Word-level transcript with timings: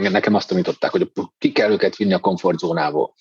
nekem 0.00 0.34
azt 0.34 0.48
tanították, 0.48 0.90
hogy 0.90 1.12
ki 1.38 1.52
kell 1.52 1.70
őket 1.70 1.96
vinni 1.96 2.12
a 2.12 2.18
komfortzónából. 2.18 3.14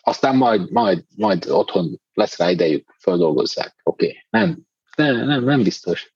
Aztán 0.00 0.36
majd, 0.36 0.70
majd, 0.70 1.04
majd 1.16 1.46
otthon 1.48 2.00
lesz 2.12 2.38
rá 2.38 2.50
idejük, 2.50 2.94
földolgozzák. 3.00 3.74
Oké, 3.82 4.06
okay. 4.06 4.24
nem, 4.30 4.58
nem, 4.96 5.26
nem, 5.26 5.44
nem 5.44 5.62
biztos. 5.62 6.14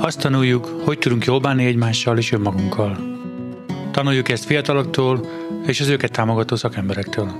Azt 0.00 0.20
tanuljuk, 0.20 0.66
hogy 0.84 0.98
tudunk 0.98 1.24
jól 1.24 1.40
bánni 1.40 1.64
egymással 1.64 2.18
és 2.18 2.32
önmagunkkal. 2.32 3.10
Tanuljuk 3.90 4.28
ezt 4.28 4.44
fiataloktól 4.44 5.26
és 5.66 5.80
az 5.80 5.88
őket 5.88 6.12
támogató 6.12 6.56
szakemberektől. 6.56 7.32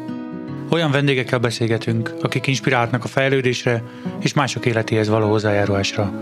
Olyan 0.71 0.91
vendégekkel 0.91 1.39
beszélgetünk, 1.39 2.15
akik 2.21 2.47
inspirálnak 2.47 3.05
a 3.05 3.09
fejlődésre 3.09 3.83
és 4.21 4.33
mások 4.33 4.67
életéhez 4.67 5.09
való 5.09 5.29
hozzájárulásra. 5.29 6.13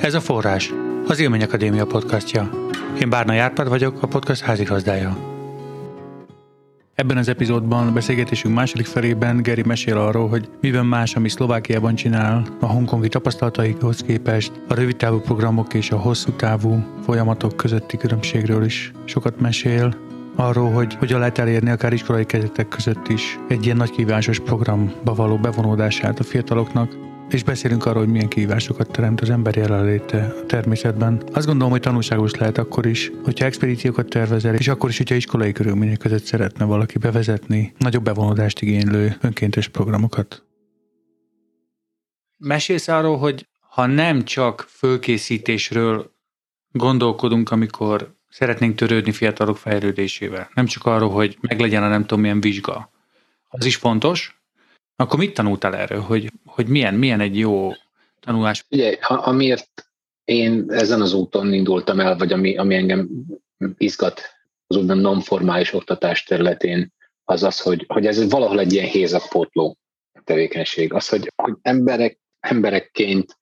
Ez 0.00 0.14
a 0.14 0.20
Forrás, 0.20 0.72
az 1.06 1.18
Élmény 1.18 1.42
Akadémia 1.42 1.86
podcastja. 1.86 2.70
Én 3.00 3.10
Bárna 3.10 3.32
Járpád 3.32 3.68
vagyok, 3.68 4.02
a 4.02 4.06
podcast 4.06 4.42
házigazdája. 4.42 5.16
Ebben 6.94 7.16
az 7.16 7.28
epizódban 7.28 7.94
beszélgetésünk 7.94 8.54
második 8.54 8.86
felében 8.86 9.42
Geri 9.42 9.62
mesél 9.62 9.98
arról, 9.98 10.28
hogy 10.28 10.48
miben 10.60 10.86
más, 10.86 11.16
ami 11.16 11.28
Szlovákiában 11.28 11.94
csinál, 11.94 12.46
a 12.60 12.66
hongkongi 12.66 13.08
tapasztalataikhoz 13.08 14.00
képest, 14.00 14.52
a 14.68 14.74
rövidtávú 14.74 15.20
programok 15.20 15.74
és 15.74 15.90
a 15.90 15.96
hosszú 15.96 16.30
távú 16.30 16.84
folyamatok 17.04 17.56
közötti 17.56 17.96
különbségről 17.96 18.64
is 18.64 18.92
sokat 19.04 19.40
mesél, 19.40 19.96
arról, 20.36 20.70
hogy 20.70 20.94
hogyan 20.94 21.18
lehet 21.18 21.38
elérni 21.38 21.70
akár 21.70 21.92
iskolai 21.92 22.24
kezdetek 22.24 22.68
között 22.68 23.08
is 23.08 23.38
egy 23.48 23.64
ilyen 23.64 23.76
nagy 23.76 23.90
kívásos 23.90 24.40
programba 24.40 25.14
való 25.14 25.36
bevonódását 25.36 26.18
a 26.18 26.22
fiataloknak, 26.22 26.96
és 27.32 27.44
beszélünk 27.44 27.86
arról, 27.86 28.02
hogy 28.02 28.12
milyen 28.12 28.28
kihívásokat 28.28 28.90
teremt 28.90 29.20
az 29.20 29.30
ember 29.30 29.56
jelenléte 29.56 30.34
a 30.42 30.46
természetben. 30.46 31.22
Azt 31.32 31.46
gondolom, 31.46 31.70
hogy 31.70 31.80
tanulságos 31.80 32.34
lehet 32.34 32.58
akkor 32.58 32.86
is, 32.86 33.10
hogyha 33.24 33.44
expedíciókat 33.44 34.08
tervezel, 34.08 34.54
és 34.54 34.68
akkor 34.68 34.90
is, 34.90 34.96
hogyha 34.96 35.14
iskolai 35.14 35.52
körülmények 35.52 35.98
között 35.98 36.24
szeretne 36.24 36.64
valaki 36.64 36.98
bevezetni 36.98 37.72
nagyobb 37.78 38.04
bevonódást 38.04 38.60
igénylő 38.60 39.16
önkéntes 39.20 39.68
programokat. 39.68 40.44
Mesélsz 42.36 42.88
arról, 42.88 43.18
hogy 43.18 43.48
ha 43.60 43.86
nem 43.86 44.24
csak 44.24 44.66
fölkészítésről 44.68 46.12
gondolkodunk, 46.70 47.50
amikor 47.50 48.14
szeretnénk 48.28 48.74
törődni 48.74 49.12
fiatalok 49.12 49.56
fejlődésével, 49.56 50.50
nem 50.54 50.66
csak 50.66 50.84
arról, 50.84 51.10
hogy 51.10 51.38
meglegyen 51.40 51.82
a 51.82 51.88
nem 51.88 52.00
tudom 52.00 52.20
milyen 52.20 52.40
vizsga, 52.40 52.90
az 53.48 53.64
is 53.64 53.76
fontos, 53.76 54.41
akkor 54.96 55.18
mit 55.18 55.34
tanultál 55.34 55.76
erről, 55.76 56.00
hogy, 56.00 56.32
hogy 56.44 56.66
milyen, 56.66 56.94
milyen 56.94 57.20
egy 57.20 57.38
jó 57.38 57.72
tanulás? 58.20 58.64
Ugye, 58.70 58.96
ha, 59.00 59.14
amiért 59.14 59.86
én 60.24 60.64
ezen 60.68 61.00
az 61.00 61.12
úton 61.12 61.52
indultam 61.52 62.00
el, 62.00 62.16
vagy 62.16 62.32
ami, 62.32 62.56
ami 62.56 62.74
engem 62.74 63.08
izgat 63.78 64.20
az 64.66 64.76
úgymond 64.76 65.00
non-formális 65.00 65.72
oktatás 65.72 66.24
területén, 66.24 66.92
az 67.24 67.42
az, 67.42 67.60
hogy, 67.60 67.84
hogy 67.88 68.06
ez 68.06 68.30
valahol 68.30 68.60
egy 68.60 68.72
ilyen 68.72 68.86
hézakpótló 68.86 69.78
tevékenység. 70.24 70.92
Az, 70.92 71.08
hogy, 71.08 71.32
hogy 71.42 71.54
emberek, 71.62 72.18
emberekként 72.40 73.40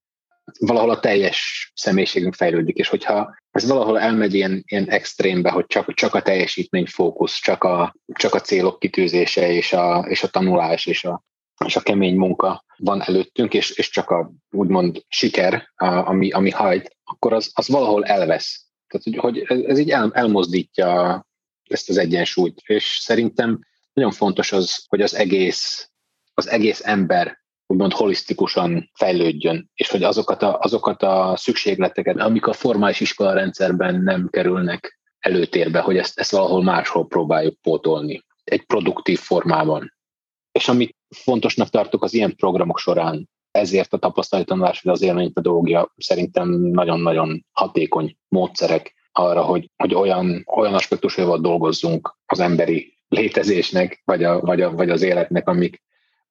valahol 0.58 0.90
a 0.90 1.00
teljes 1.00 1.70
személyiségünk 1.74 2.34
fejlődik, 2.34 2.76
és 2.76 2.88
hogyha 2.88 3.34
ez 3.50 3.68
valahol 3.68 4.00
elmegy 4.00 4.34
ilyen, 4.34 4.62
ilyen 4.66 4.88
extrémbe, 4.88 5.50
hogy 5.50 5.66
csak, 5.66 5.94
csak 5.94 6.14
a 6.14 6.22
teljesítmény 6.22 6.86
fókusz, 6.86 7.40
csak 7.40 7.64
a, 7.64 7.94
csak 8.12 8.34
a 8.34 8.40
célok 8.40 8.78
kitűzése, 8.78 9.52
és 9.52 9.72
a, 9.72 10.06
és 10.08 10.22
a 10.22 10.28
tanulás, 10.28 10.86
és 10.86 11.04
a, 11.04 11.22
és 11.66 11.76
a 11.76 11.80
kemény 11.80 12.16
munka 12.16 12.64
van 12.76 13.02
előttünk, 13.02 13.54
és, 13.54 13.70
és 13.70 13.90
csak 13.90 14.10
a 14.10 14.32
úgymond 14.50 15.04
siker, 15.08 15.70
a, 15.74 15.86
ami, 15.86 16.30
ami 16.30 16.50
hajt, 16.50 16.96
akkor 17.04 17.32
az, 17.32 17.50
az 17.54 17.68
valahol 17.68 18.04
elvesz. 18.04 18.66
Tehát, 18.86 19.20
hogy, 19.20 19.46
hogy 19.46 19.64
ez 19.64 19.78
így 19.78 19.90
el, 19.90 20.10
elmozdítja 20.12 21.26
ezt 21.64 21.88
az 21.88 21.96
egyensúlyt. 21.96 22.60
És 22.64 22.98
szerintem 23.00 23.58
nagyon 23.92 24.10
fontos 24.10 24.52
az, 24.52 24.84
hogy 24.88 25.00
az 25.00 25.14
egész, 25.14 25.90
az 26.34 26.48
egész 26.48 26.80
ember 26.84 27.38
úgymond 27.66 27.92
holisztikusan 27.92 28.90
fejlődjön, 28.94 29.70
és 29.74 29.88
hogy 29.90 30.02
azokat 30.02 30.42
a, 30.42 30.58
azokat 30.58 31.02
a 31.02 31.34
szükségleteket, 31.36 32.18
amik 32.18 32.46
a 32.46 32.52
formális 32.52 33.00
iskolarendszerben 33.00 34.02
nem 34.02 34.28
kerülnek 34.30 35.00
előtérbe, 35.18 35.80
hogy 35.80 35.96
ezt, 35.96 36.18
ezt 36.18 36.30
valahol 36.30 36.62
máshol 36.62 37.06
próbáljuk 37.06 37.60
pótolni, 37.60 38.24
egy 38.44 38.66
produktív 38.66 39.18
formában. 39.18 39.94
És 40.52 40.68
amit 40.68 40.96
fontosnak 41.16 41.68
tartok 41.68 42.02
az 42.02 42.14
ilyen 42.14 42.36
programok 42.36 42.78
során, 42.78 43.28
ezért 43.50 43.92
a 43.92 43.98
tapasztalati 43.98 44.48
tanulás, 44.48 44.80
vagy 44.80 44.92
az 44.92 45.02
élménypedagógia 45.02 45.94
szerintem 45.96 46.48
nagyon-nagyon 46.50 47.46
hatékony 47.52 48.16
módszerek 48.28 48.94
arra, 49.12 49.42
hogy, 49.42 49.70
hogy 49.76 49.94
olyan, 49.94 50.44
olyan 50.56 50.74
aspektusával 50.74 51.40
dolgozzunk 51.40 52.16
az 52.26 52.40
emberi 52.40 52.98
létezésnek, 53.08 54.02
vagy, 54.04 54.24
a, 54.24 54.40
vagy, 54.40 54.60
a, 54.60 54.70
vagy 54.70 54.90
az 54.90 55.02
életnek, 55.02 55.48
amik, 55.48 55.82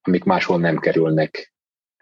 amik 0.01 0.23
máshol 0.23 0.59
nem 0.59 0.79
kerülnek, 0.79 1.53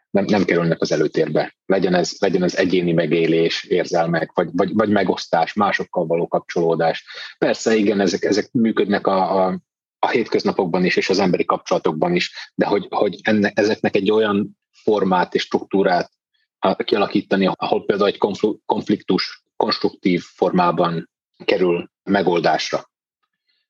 nem, 0.10 0.26
nem 0.26 0.44
kerülnek 0.44 0.82
az 0.82 0.92
előtérbe. 0.92 1.56
Legyen 1.66 1.94
ez, 1.94 2.12
legyen 2.20 2.44
ez 2.44 2.56
egyéni 2.56 2.92
megélés, 2.92 3.64
érzelmek, 3.64 4.32
vagy, 4.34 4.50
vagy, 4.52 4.74
vagy 4.74 4.90
megosztás, 4.90 5.54
másokkal 5.54 6.06
való 6.06 6.28
kapcsolódás. 6.28 7.06
Persze, 7.38 7.76
igen, 7.76 8.00
ezek, 8.00 8.24
ezek 8.24 8.52
működnek 8.52 9.08
a, 9.08 9.46
a, 9.46 9.60
a 10.08 10.10
hétköznapokban 10.10 10.86
is, 10.86 10.96
és 10.96 11.10
az 11.10 11.20
emberi 11.20 11.46
kapcsolatokban 11.46 12.16
is, 12.16 12.52
de 12.56 12.66
hogy, 12.66 12.88
hogy 12.90 13.20
enne, 13.22 13.52
ezeknek 13.56 13.96
egy 13.96 14.12
olyan 14.12 14.58
formát 14.84 15.34
és 15.34 15.42
struktúrát 15.42 16.12
kialakítani, 16.84 17.50
ahol 17.54 17.86
például 17.86 18.10
egy 18.10 18.18
konfliktus 18.66 19.44
konstruktív 19.56 20.22
formában 20.22 21.10
kerül 21.46 21.90
megoldásra, 22.04 22.90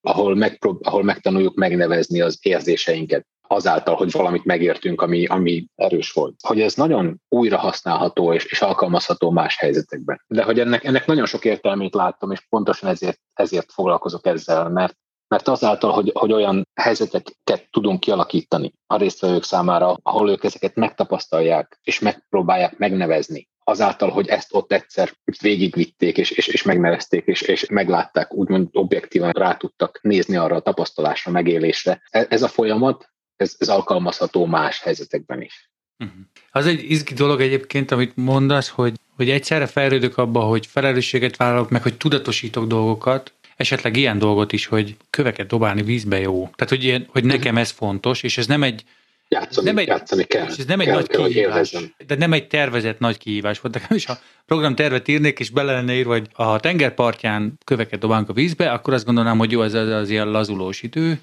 ahol, 0.02 0.36
megprób- 0.36 0.86
ahol 0.86 1.04
megtanuljuk 1.04 1.56
megnevezni 1.56 2.22
az 2.22 2.40
érzéseinket, 2.42 3.26
azáltal, 3.48 3.96
hogy 3.96 4.12
valamit 4.12 4.46
megértünk, 4.46 5.02
ami, 5.02 5.26
ami 5.26 5.68
erős 5.76 6.12
volt. 6.12 6.36
Hogy 6.48 6.62
ez 6.62 6.74
nagyon 6.74 7.22
újra 7.30 7.58
használható 7.58 8.34
és, 8.34 8.46
és 8.46 8.62
alkalmazható 8.62 9.32
más 9.32 9.58
helyzetekben. 9.58 10.22
De 10.28 10.44
hogy 10.44 10.60
ennek, 10.60 10.84
ennek 10.84 11.06
nagyon 11.06 11.26
sok 11.26 11.46
értelmét 11.46 11.94
láttam, 11.94 12.32
és 12.32 12.46
pontosan 12.50 12.90
ezért, 12.90 13.20
ezért 13.34 13.72
foglalkozok 13.72 14.26
ezzel, 14.26 14.70
mert 14.70 14.98
mert 15.28 15.48
azáltal, 15.48 15.92
hogy, 15.92 16.12
hogy 16.14 16.32
olyan 16.32 16.68
helyzeteket 16.74 17.68
tudunk 17.72 18.00
kialakítani 18.00 18.74
a 18.88 18.98
résztvevők 18.98 19.44
számára, 19.44 19.98
ahol 20.02 20.30
ők 20.30 20.44
ezeket 20.44 20.76
megtapasztalják, 20.76 21.80
és 21.84 22.00
megpróbálják 22.00 22.78
megnevezni, 22.78 23.48
azáltal, 23.64 24.10
hogy 24.10 24.28
ezt 24.28 24.54
ott 24.54 24.72
egyszer 24.72 25.14
végigvitték, 25.42 26.18
és, 26.18 26.32
és, 26.32 26.48
és 26.48 26.64
megnevezték, 26.64 27.26
és, 27.26 27.42
és 27.42 27.66
meglátták, 27.70 28.34
úgymond 28.34 28.68
objektívan 28.72 29.32
rá 29.32 29.56
tudtak 29.56 30.00
nézni 30.02 30.36
arra 30.36 30.56
a 30.56 30.60
tapasztalásra, 30.60 31.32
megélésre. 31.32 32.02
E, 32.10 32.26
ez 32.30 32.42
a 32.42 32.48
folyamat, 32.48 33.10
ez, 33.36 33.56
ez 33.58 33.70
alkalmazható 33.70 34.46
más 34.46 34.82
helyzetekben 34.82 35.42
is. 35.42 35.72
Uh-huh. 36.00 36.18
Az 36.52 36.66
egy 36.66 36.92
izgi 36.92 37.14
dolog 37.14 37.42
egyébként, 37.42 37.92
amit 37.92 38.16
mondasz, 38.16 38.70
hogy, 38.70 38.94
hogy 39.16 39.30
egyszerre 39.30 39.66
fejlődök 39.66 40.18
abba, 40.18 40.40
hogy 40.40 40.66
felelősséget 40.66 41.38
vállalok, 41.38 41.70
meg 41.70 41.82
hogy 41.82 41.98
tudatosítok 41.98 42.68
dolgokat, 42.68 43.34
esetleg 43.58 43.98
ilyen 43.98 44.20
dolgot 44.20 44.52
is, 44.52 44.66
hogy 44.66 44.96
köveket 45.10 45.48
dobálni 45.48 45.82
vízbe 45.82 46.20
jó. 46.20 46.50
Tehát, 46.56 46.70
hogy, 46.70 46.84
ilyen, 46.84 47.08
hogy 47.10 47.24
nekem 47.24 47.58
ez 47.58 47.70
fontos, 47.70 48.24
és 48.24 48.38
ez 48.38 48.48
nem 48.48 48.64
egy 48.64 48.84
Játszani, 49.30 49.68
nem 49.68 49.78
egy, 49.78 49.88
játszani 49.88 50.24
kell. 50.24 50.48
És 50.48 50.58
ez 50.58 50.66
nem 50.66 50.80
egy 50.80 50.86
kell, 50.86 50.96
nagy 50.96 51.08
kell, 51.08 51.28
kihívás. 51.28 51.76
De 52.08 52.16
nem 52.16 52.34
egy 52.34 52.48
tervezett 52.48 53.00
nagy 53.00 53.18
kihívás 53.18 53.60
volt. 53.60 53.74
Nekem 53.74 53.98
is, 53.98 54.06
ha 54.06 54.18
programtervet 54.46 55.08
írnék, 55.08 55.40
és 55.40 55.50
bele 55.50 55.74
lenne 55.74 55.94
írva, 55.94 56.12
hogy 56.12 56.28
a 56.34 56.60
tengerpartján 56.60 57.58
köveket 57.64 58.00
dobálunk 58.00 58.30
a 58.30 58.34
vízbe, 58.34 58.72
akkor 58.72 58.94
azt 58.94 59.06
gondolnám, 59.06 59.38
hogy 59.38 59.52
jó, 59.52 59.62
ez 59.62 59.74
az, 59.74 59.90
az 59.90 60.10
ilyen 60.10 60.32
lazulós 60.32 60.82
idő, 60.82 61.20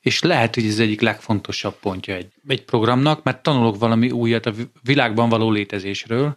és 0.00 0.22
lehet, 0.22 0.54
hogy 0.54 0.66
ez 0.66 0.78
egyik 0.78 1.00
legfontosabb 1.00 1.74
pontja 1.80 2.14
egy, 2.14 2.28
egy 2.46 2.64
programnak, 2.64 3.22
mert 3.22 3.42
tanulok 3.42 3.78
valami 3.78 4.10
újat 4.10 4.46
a 4.46 4.52
világban 4.82 5.28
való 5.28 5.50
létezésről, 5.50 6.36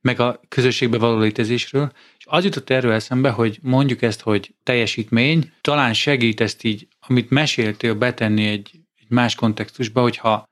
meg 0.00 0.20
a 0.20 0.40
közösségbe 0.48 0.98
való 0.98 1.18
létezésről, 1.18 1.92
és 2.15 2.15
az 2.28 2.44
jutott 2.44 2.70
erről 2.70 2.92
eszembe, 2.92 3.30
hogy 3.30 3.58
mondjuk 3.62 4.02
ezt, 4.02 4.20
hogy 4.20 4.54
teljesítmény, 4.62 5.52
talán 5.60 5.92
segít 5.92 6.40
ezt 6.40 6.64
így, 6.64 6.88
amit 7.00 7.30
meséltél, 7.30 7.94
betenni 7.94 8.46
egy, 8.46 8.70
egy 8.96 9.08
más 9.08 9.34
kontextusba, 9.34 10.00
hogyha 10.00 10.44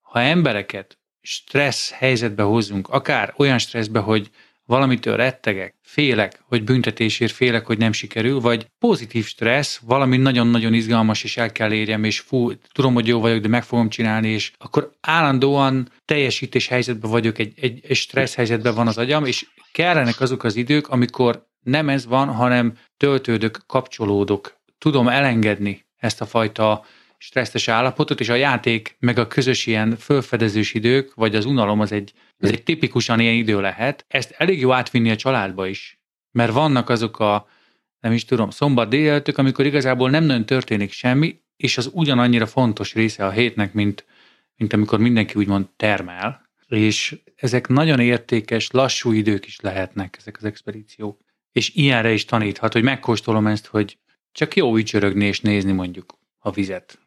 ha 0.00 0.20
embereket 0.20 0.98
stressz 1.20 1.90
helyzetbe 1.90 2.42
hozzunk, 2.42 2.88
akár 2.88 3.34
olyan 3.36 3.58
stresszbe, 3.58 3.98
hogy 3.98 4.30
valamitől 4.66 5.16
rettegek, 5.16 5.74
félek, 5.82 6.42
hogy 6.46 6.64
büntetésért 6.64 7.32
félek, 7.32 7.66
hogy 7.66 7.78
nem 7.78 7.92
sikerül, 7.92 8.40
vagy 8.40 8.66
pozitív 8.78 9.26
stressz, 9.26 9.78
valami 9.78 10.16
nagyon-nagyon 10.16 10.74
izgalmas, 10.74 11.24
és 11.24 11.36
el 11.36 11.52
kell 11.52 11.72
érjem, 11.72 12.04
és 12.04 12.20
fú, 12.20 12.52
tudom, 12.72 12.94
hogy 12.94 13.06
jó 13.06 13.20
vagyok, 13.20 13.40
de 13.40 13.48
meg 13.48 13.62
fogom 13.62 13.88
csinálni, 13.88 14.28
és 14.28 14.52
akkor 14.58 14.92
állandóan 15.00 15.88
teljesítés 16.04 16.66
helyzetben 16.66 17.10
vagyok, 17.10 17.38
egy, 17.38 17.52
egy, 17.56 17.80
egy 17.88 17.96
stressz 17.96 18.34
helyzetben 18.34 18.74
van 18.74 18.86
az 18.86 18.98
agyam, 18.98 19.24
és 19.24 19.46
kellenek 19.72 20.20
azok 20.20 20.44
az 20.44 20.56
idők, 20.56 20.88
amikor 20.88 21.46
nem 21.60 21.88
ez 21.88 22.06
van, 22.06 22.28
hanem 22.28 22.72
töltődök, 22.96 23.58
kapcsolódok, 23.66 24.60
tudom 24.78 25.08
elengedni 25.08 25.84
ezt 25.96 26.20
a 26.20 26.26
fajta 26.26 26.84
stresszes 27.18 27.68
állapotot, 27.68 28.20
és 28.20 28.28
a 28.28 28.34
játék, 28.34 28.96
meg 28.98 29.18
a 29.18 29.26
közös 29.26 29.66
ilyen 29.66 29.96
fölfedezős 29.96 30.74
idők, 30.74 31.14
vagy 31.14 31.34
az 31.34 31.44
unalom 31.44 31.80
az 31.80 31.92
egy, 31.92 32.12
az 32.38 32.50
egy 32.50 32.62
tipikusan 32.62 33.20
ilyen 33.20 33.34
idő 33.34 33.60
lehet. 33.60 34.04
Ezt 34.08 34.34
elég 34.38 34.60
jó 34.60 34.72
átvinni 34.72 35.10
a 35.10 35.16
családba 35.16 35.66
is, 35.66 36.00
mert 36.30 36.52
vannak 36.52 36.88
azok 36.88 37.18
a 37.18 37.48
nem 38.00 38.12
is 38.12 38.24
tudom, 38.24 38.50
szombat 38.50 38.88
délelőttök, 38.88 39.38
amikor 39.38 39.66
igazából 39.66 40.10
nem 40.10 40.24
nagyon 40.24 40.46
történik 40.46 40.92
semmi, 40.92 41.40
és 41.56 41.78
az 41.78 41.90
ugyanannyira 41.92 42.46
fontos 42.46 42.94
része 42.94 43.26
a 43.26 43.30
hétnek, 43.30 43.72
mint, 43.72 44.04
mint 44.56 44.72
amikor 44.72 44.98
mindenki 44.98 45.38
úgymond 45.38 45.68
termel, 45.76 46.41
és 46.76 47.20
ezek 47.36 47.68
nagyon 47.68 48.00
értékes, 48.00 48.70
lassú 48.70 49.12
idők 49.12 49.46
is 49.46 49.60
lehetnek 49.60 50.16
ezek 50.18 50.36
az 50.36 50.44
expedíciók. 50.44 51.20
És 51.52 51.74
ilyenre 51.74 52.12
is 52.12 52.24
taníthat, 52.24 52.72
hogy 52.72 52.82
megkóstolom 52.82 53.46
ezt, 53.46 53.66
hogy 53.66 53.98
csak 54.32 54.56
jó 54.56 54.76
ücsörögni 54.76 55.24
és 55.24 55.40
nézni 55.40 55.72
mondjuk 55.72 56.18
a 56.38 56.50
vizet. 56.50 56.98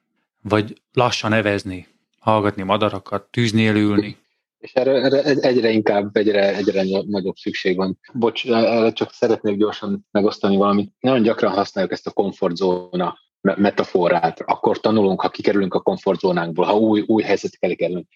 Vagy 0.41 0.81
lassan 0.93 1.33
evezni, 1.33 1.87
hallgatni 2.19 2.63
madarakat, 2.63 3.23
tűznél 3.31 3.75
ülni. 3.75 4.17
És 4.57 4.73
erre, 4.73 4.91
erre 4.91 5.23
egyre 5.23 5.69
inkább, 5.69 6.15
egyre, 6.15 6.55
egyre 6.55 6.83
nagyobb 7.07 7.35
szükség 7.35 7.75
van. 7.75 7.99
Bocs, 8.13 8.45
erre 8.45 8.91
csak 8.91 9.13
szeretnék 9.13 9.57
gyorsan 9.57 10.07
megosztani 10.11 10.57
valamit. 10.57 10.93
Nagyon 10.99 11.21
gyakran 11.21 11.51
használjuk 11.51 11.93
ezt 11.93 12.07
a 12.07 12.11
komfortzóna 12.11 13.17
metaforát. 13.41 14.41
Akkor 14.41 14.79
tanulunk, 14.79 15.21
ha 15.21 15.29
kikerülünk 15.29 15.73
a 15.73 15.81
komfortzónánkból, 15.81 16.65
ha 16.65 16.77
új, 16.77 17.03
új 17.07 17.23
helyzetek 17.23 17.63
elé 17.63 17.75
kerülünk. 17.75 18.07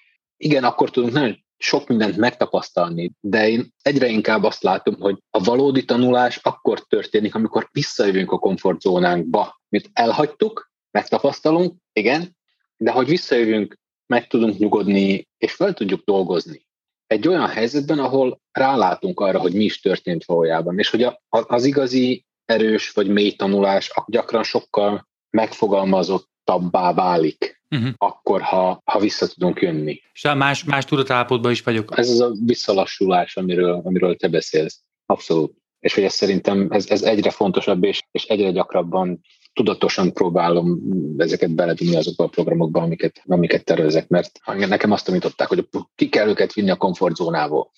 Igen, 0.41 0.63
akkor 0.63 0.89
tudunk 0.89 1.13
nagyon 1.13 1.43
sok 1.57 1.87
mindent 1.87 2.17
megtapasztalni, 2.17 3.11
de 3.19 3.49
én 3.49 3.73
egyre 3.81 4.07
inkább 4.07 4.43
azt 4.43 4.63
látom, 4.63 4.95
hogy 4.99 5.17
a 5.29 5.43
valódi 5.43 5.85
tanulás 5.85 6.37
akkor 6.37 6.85
történik, 6.87 7.35
amikor 7.35 7.69
visszajövünk 7.71 8.31
a 8.31 8.39
komfortzónánkba. 8.39 9.61
Mit 9.69 9.89
elhagytuk, 9.93 10.71
megtapasztalunk, 10.91 11.75
igen, 11.93 12.37
de 12.77 12.91
hogy 12.91 13.07
visszajövünk, 13.07 13.77
meg 14.05 14.27
tudunk 14.27 14.57
nyugodni, 14.57 15.27
és 15.37 15.53
fel 15.53 15.73
tudjuk 15.73 16.03
dolgozni. 16.03 16.67
Egy 17.07 17.27
olyan 17.27 17.47
helyzetben, 17.47 17.99
ahol 17.99 18.41
rálátunk 18.51 19.19
arra, 19.19 19.39
hogy 19.39 19.53
mi 19.53 19.63
is 19.63 19.79
történt 19.79 20.25
valójában, 20.25 20.79
és 20.79 20.89
hogy 20.89 21.07
az 21.29 21.63
igazi 21.65 22.25
erős 22.45 22.91
vagy 22.91 23.07
mély 23.07 23.35
tanulás 23.35 23.91
gyakran 24.07 24.43
sokkal 24.43 25.07
megfogalmazottabbá 25.29 26.93
válik, 26.93 27.58
uh-huh. 27.71 27.89
akkor, 27.97 28.41
ha, 28.41 28.81
ha 28.85 28.99
vissza 28.99 29.27
tudunk 29.27 29.61
jönni. 29.61 30.01
És 30.13 30.29
más, 30.37 30.63
más 30.63 30.85
tudatállapotban 30.85 31.51
is 31.51 31.61
vagyok. 31.61 31.97
Ez 31.97 32.09
az 32.09 32.21
a 32.21 32.31
visszalassulás, 32.45 33.35
amiről, 33.37 33.81
amiről 33.83 34.15
te 34.15 34.27
beszélsz. 34.27 34.81
Abszolút. 35.05 35.57
És 35.79 35.93
hogy 35.93 36.03
ez 36.03 36.13
szerintem 36.13 36.67
ez, 36.69 36.89
ez 36.89 37.01
egyre 37.01 37.29
fontosabb, 37.29 37.83
és, 37.83 38.01
és 38.11 38.23
egyre 38.23 38.51
gyakrabban 38.51 39.21
tudatosan 39.53 40.13
próbálom 40.13 40.79
ezeket 41.17 41.55
belevinni 41.55 41.95
azokba 41.95 42.23
a 42.23 42.27
programokba, 42.27 42.81
amiket, 42.81 43.21
amiket 43.25 43.65
tervezek, 43.65 44.07
mert 44.07 44.31
nekem 44.45 44.91
azt 44.91 45.05
tanították, 45.05 45.47
hogy 45.47 45.67
ki 45.95 46.09
kell 46.09 46.27
őket 46.27 46.53
vinni 46.53 46.69
a 46.69 46.75
komfortzónából. 46.75 47.71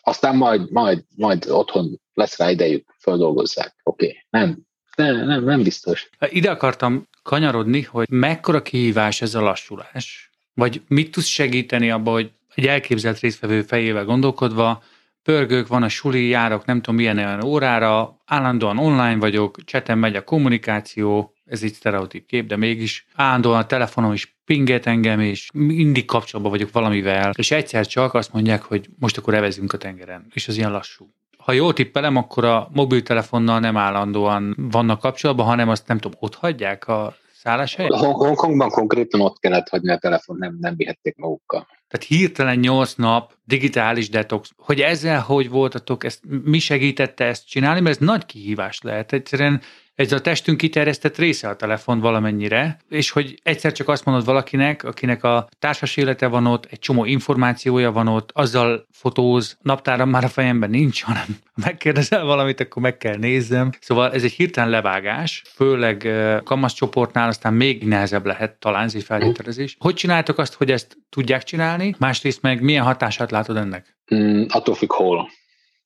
Aztán 0.00 0.36
majd, 0.36 0.70
majd, 0.70 1.04
majd 1.16 1.46
otthon 1.50 2.00
lesz 2.14 2.38
rá 2.38 2.50
idejük, 2.50 2.94
földolgozzák. 2.98 3.76
Oké, 3.82 4.06
okay. 4.06 4.18
nem, 4.30 4.58
nem, 4.96 5.26
nem, 5.26 5.44
nem 5.44 5.62
biztos. 5.62 6.08
Ide 6.28 6.50
akartam 6.50 7.08
kanyarodni, 7.22 7.82
hogy 7.82 8.06
mekkora 8.10 8.62
kihívás 8.62 9.22
ez 9.22 9.34
a 9.34 9.40
lassulás? 9.40 10.30
Vagy 10.54 10.82
mit 10.88 11.10
tudsz 11.10 11.26
segíteni 11.26 11.90
abba, 11.90 12.10
hogy 12.10 12.30
egy 12.54 12.66
elképzelt 12.66 13.18
résztvevő 13.18 13.62
fejével 13.62 14.04
gondolkodva, 14.04 14.82
pörgők, 15.22 15.66
van 15.66 15.82
a 15.82 15.88
suli, 15.88 16.28
járok 16.28 16.64
nem 16.64 16.80
tudom 16.80 16.94
milyen 16.94 17.18
olyan 17.18 17.44
órára, 17.44 18.22
állandóan 18.24 18.78
online 18.78 19.16
vagyok, 19.16 19.64
cseten 19.64 19.98
megy 19.98 20.16
a 20.16 20.24
kommunikáció, 20.24 21.34
ez 21.44 21.62
egy 21.62 21.72
sztereotíp 21.72 22.26
kép, 22.26 22.46
de 22.46 22.56
mégis 22.56 23.06
állandóan 23.14 23.58
a 23.58 23.66
telefonom 23.66 24.12
is 24.12 24.36
pinget 24.44 24.86
engem, 24.86 25.20
és 25.20 25.48
mindig 25.52 26.04
kapcsolatban 26.04 26.52
vagyok 26.52 26.72
valamivel, 26.72 27.32
és 27.36 27.50
egyszer 27.50 27.86
csak 27.86 28.14
azt 28.14 28.32
mondják, 28.32 28.62
hogy 28.62 28.88
most 28.98 29.18
akkor 29.18 29.34
evezünk 29.34 29.72
a 29.72 29.78
tengeren, 29.78 30.26
és 30.32 30.48
az 30.48 30.56
ilyen 30.56 30.70
lassú. 30.70 31.08
Ha 31.46 31.52
jól 31.52 31.72
tippelem, 31.72 32.16
akkor 32.16 32.44
a 32.44 32.68
mobiltelefonnal 32.72 33.60
nem 33.60 33.76
állandóan 33.76 34.54
vannak 34.70 35.00
kapcsolatban, 35.00 35.46
hanem 35.46 35.68
azt 35.68 35.86
nem 35.86 35.98
tudom, 35.98 36.18
ott 36.20 36.34
hagyják 36.34 36.88
a 36.88 37.16
szálláshelyet? 37.32 37.92
Hongkongban 37.92 38.70
konkrétan 38.70 39.20
ott 39.20 39.38
kellett 39.38 39.68
hagyni 39.68 39.90
a 39.90 39.98
telefon, 39.98 40.36
nem, 40.38 40.56
nem 40.60 40.76
vihették 40.76 41.16
magukkal. 41.16 41.66
Tehát 41.88 42.06
hirtelen 42.06 42.58
8 42.58 42.94
nap 42.94 43.32
digitális 43.44 44.08
detox. 44.08 44.50
Hogy 44.56 44.80
ezzel 44.80 45.20
hogy 45.20 45.50
voltatok, 45.50 46.04
ezt, 46.04 46.20
mi 46.44 46.58
segítette 46.58 47.24
ezt 47.24 47.48
csinálni, 47.48 47.80
mert 47.80 48.00
ez 48.00 48.06
nagy 48.06 48.26
kihívás 48.26 48.80
lehet. 48.82 49.12
Egyszerűen 49.12 49.60
ez 49.96 50.12
a 50.12 50.20
testünk 50.20 50.58
kiterjesztett 50.58 51.16
része 51.16 51.48
a 51.48 51.56
telefon 51.56 52.00
valamennyire, 52.00 52.78
és 52.88 53.10
hogy 53.10 53.40
egyszer 53.42 53.72
csak 53.72 53.88
azt 53.88 54.04
mondod 54.04 54.24
valakinek, 54.24 54.84
akinek 54.84 55.24
a 55.24 55.48
társas 55.58 55.96
élete 55.96 56.26
van 56.26 56.46
ott, 56.46 56.66
egy 56.70 56.78
csomó 56.78 57.04
információja 57.04 57.92
van 57.92 58.08
ott, 58.08 58.30
azzal 58.32 58.86
fotóz, 58.90 59.58
naptáram 59.62 60.08
már 60.08 60.24
a 60.24 60.28
fejemben 60.28 60.70
nincs, 60.70 61.02
hanem 61.08 61.26
megkérdezel 61.54 62.24
valamit, 62.24 62.60
akkor 62.60 62.82
meg 62.82 62.96
kell 62.96 63.16
nézzem. 63.16 63.70
Szóval 63.80 64.12
ez 64.12 64.22
egy 64.22 64.32
hirtelen 64.32 64.70
levágás, 64.70 65.42
főleg 65.54 66.08
kamasz 66.44 66.72
csoportnál 66.74 67.28
aztán 67.28 67.54
még 67.54 67.82
nehezebb 67.86 68.26
lehet 68.26 68.58
talán 68.58 68.84
ez 68.84 68.94
egy 68.94 69.02
feltételezés. 69.02 69.76
Hogy 69.78 69.94
csináltok 69.94 70.38
azt, 70.38 70.54
hogy 70.54 70.70
ezt 70.70 70.96
tudják 71.08 71.42
csinálni? 71.42 71.94
Másrészt 71.98 72.42
meg 72.42 72.62
milyen 72.62 72.84
hatását 72.84 73.30
látod 73.30 73.56
ennek? 73.56 73.96
Mm, 74.14 74.44
attól 74.48 74.74
függ 74.74 74.92
hol. 74.92 75.28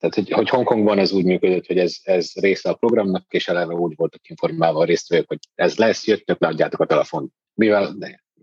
Tehát, 0.01 0.15
hogy, 0.15 0.31
hogy 0.31 0.49
Hongkongban 0.49 0.99
ez 0.99 1.13
úgy 1.13 1.25
működött, 1.25 1.67
hogy 1.67 1.79
ez, 1.79 1.97
ez 2.03 2.33
része 2.35 2.71
a 2.71 2.75
programnak, 2.75 3.25
és 3.29 3.49
eleve 3.49 3.75
úgy 3.75 3.93
voltak 3.97 4.29
informálva 4.29 4.81
a 4.81 4.85
résztvevők, 4.85 5.29
hogy 5.29 5.39
ez 5.55 5.77
lesz, 5.77 6.07
jöttök, 6.07 6.41
leadjátok 6.41 6.81
a 6.81 6.87
telefont. 6.87 7.33
Mivel 7.55 7.97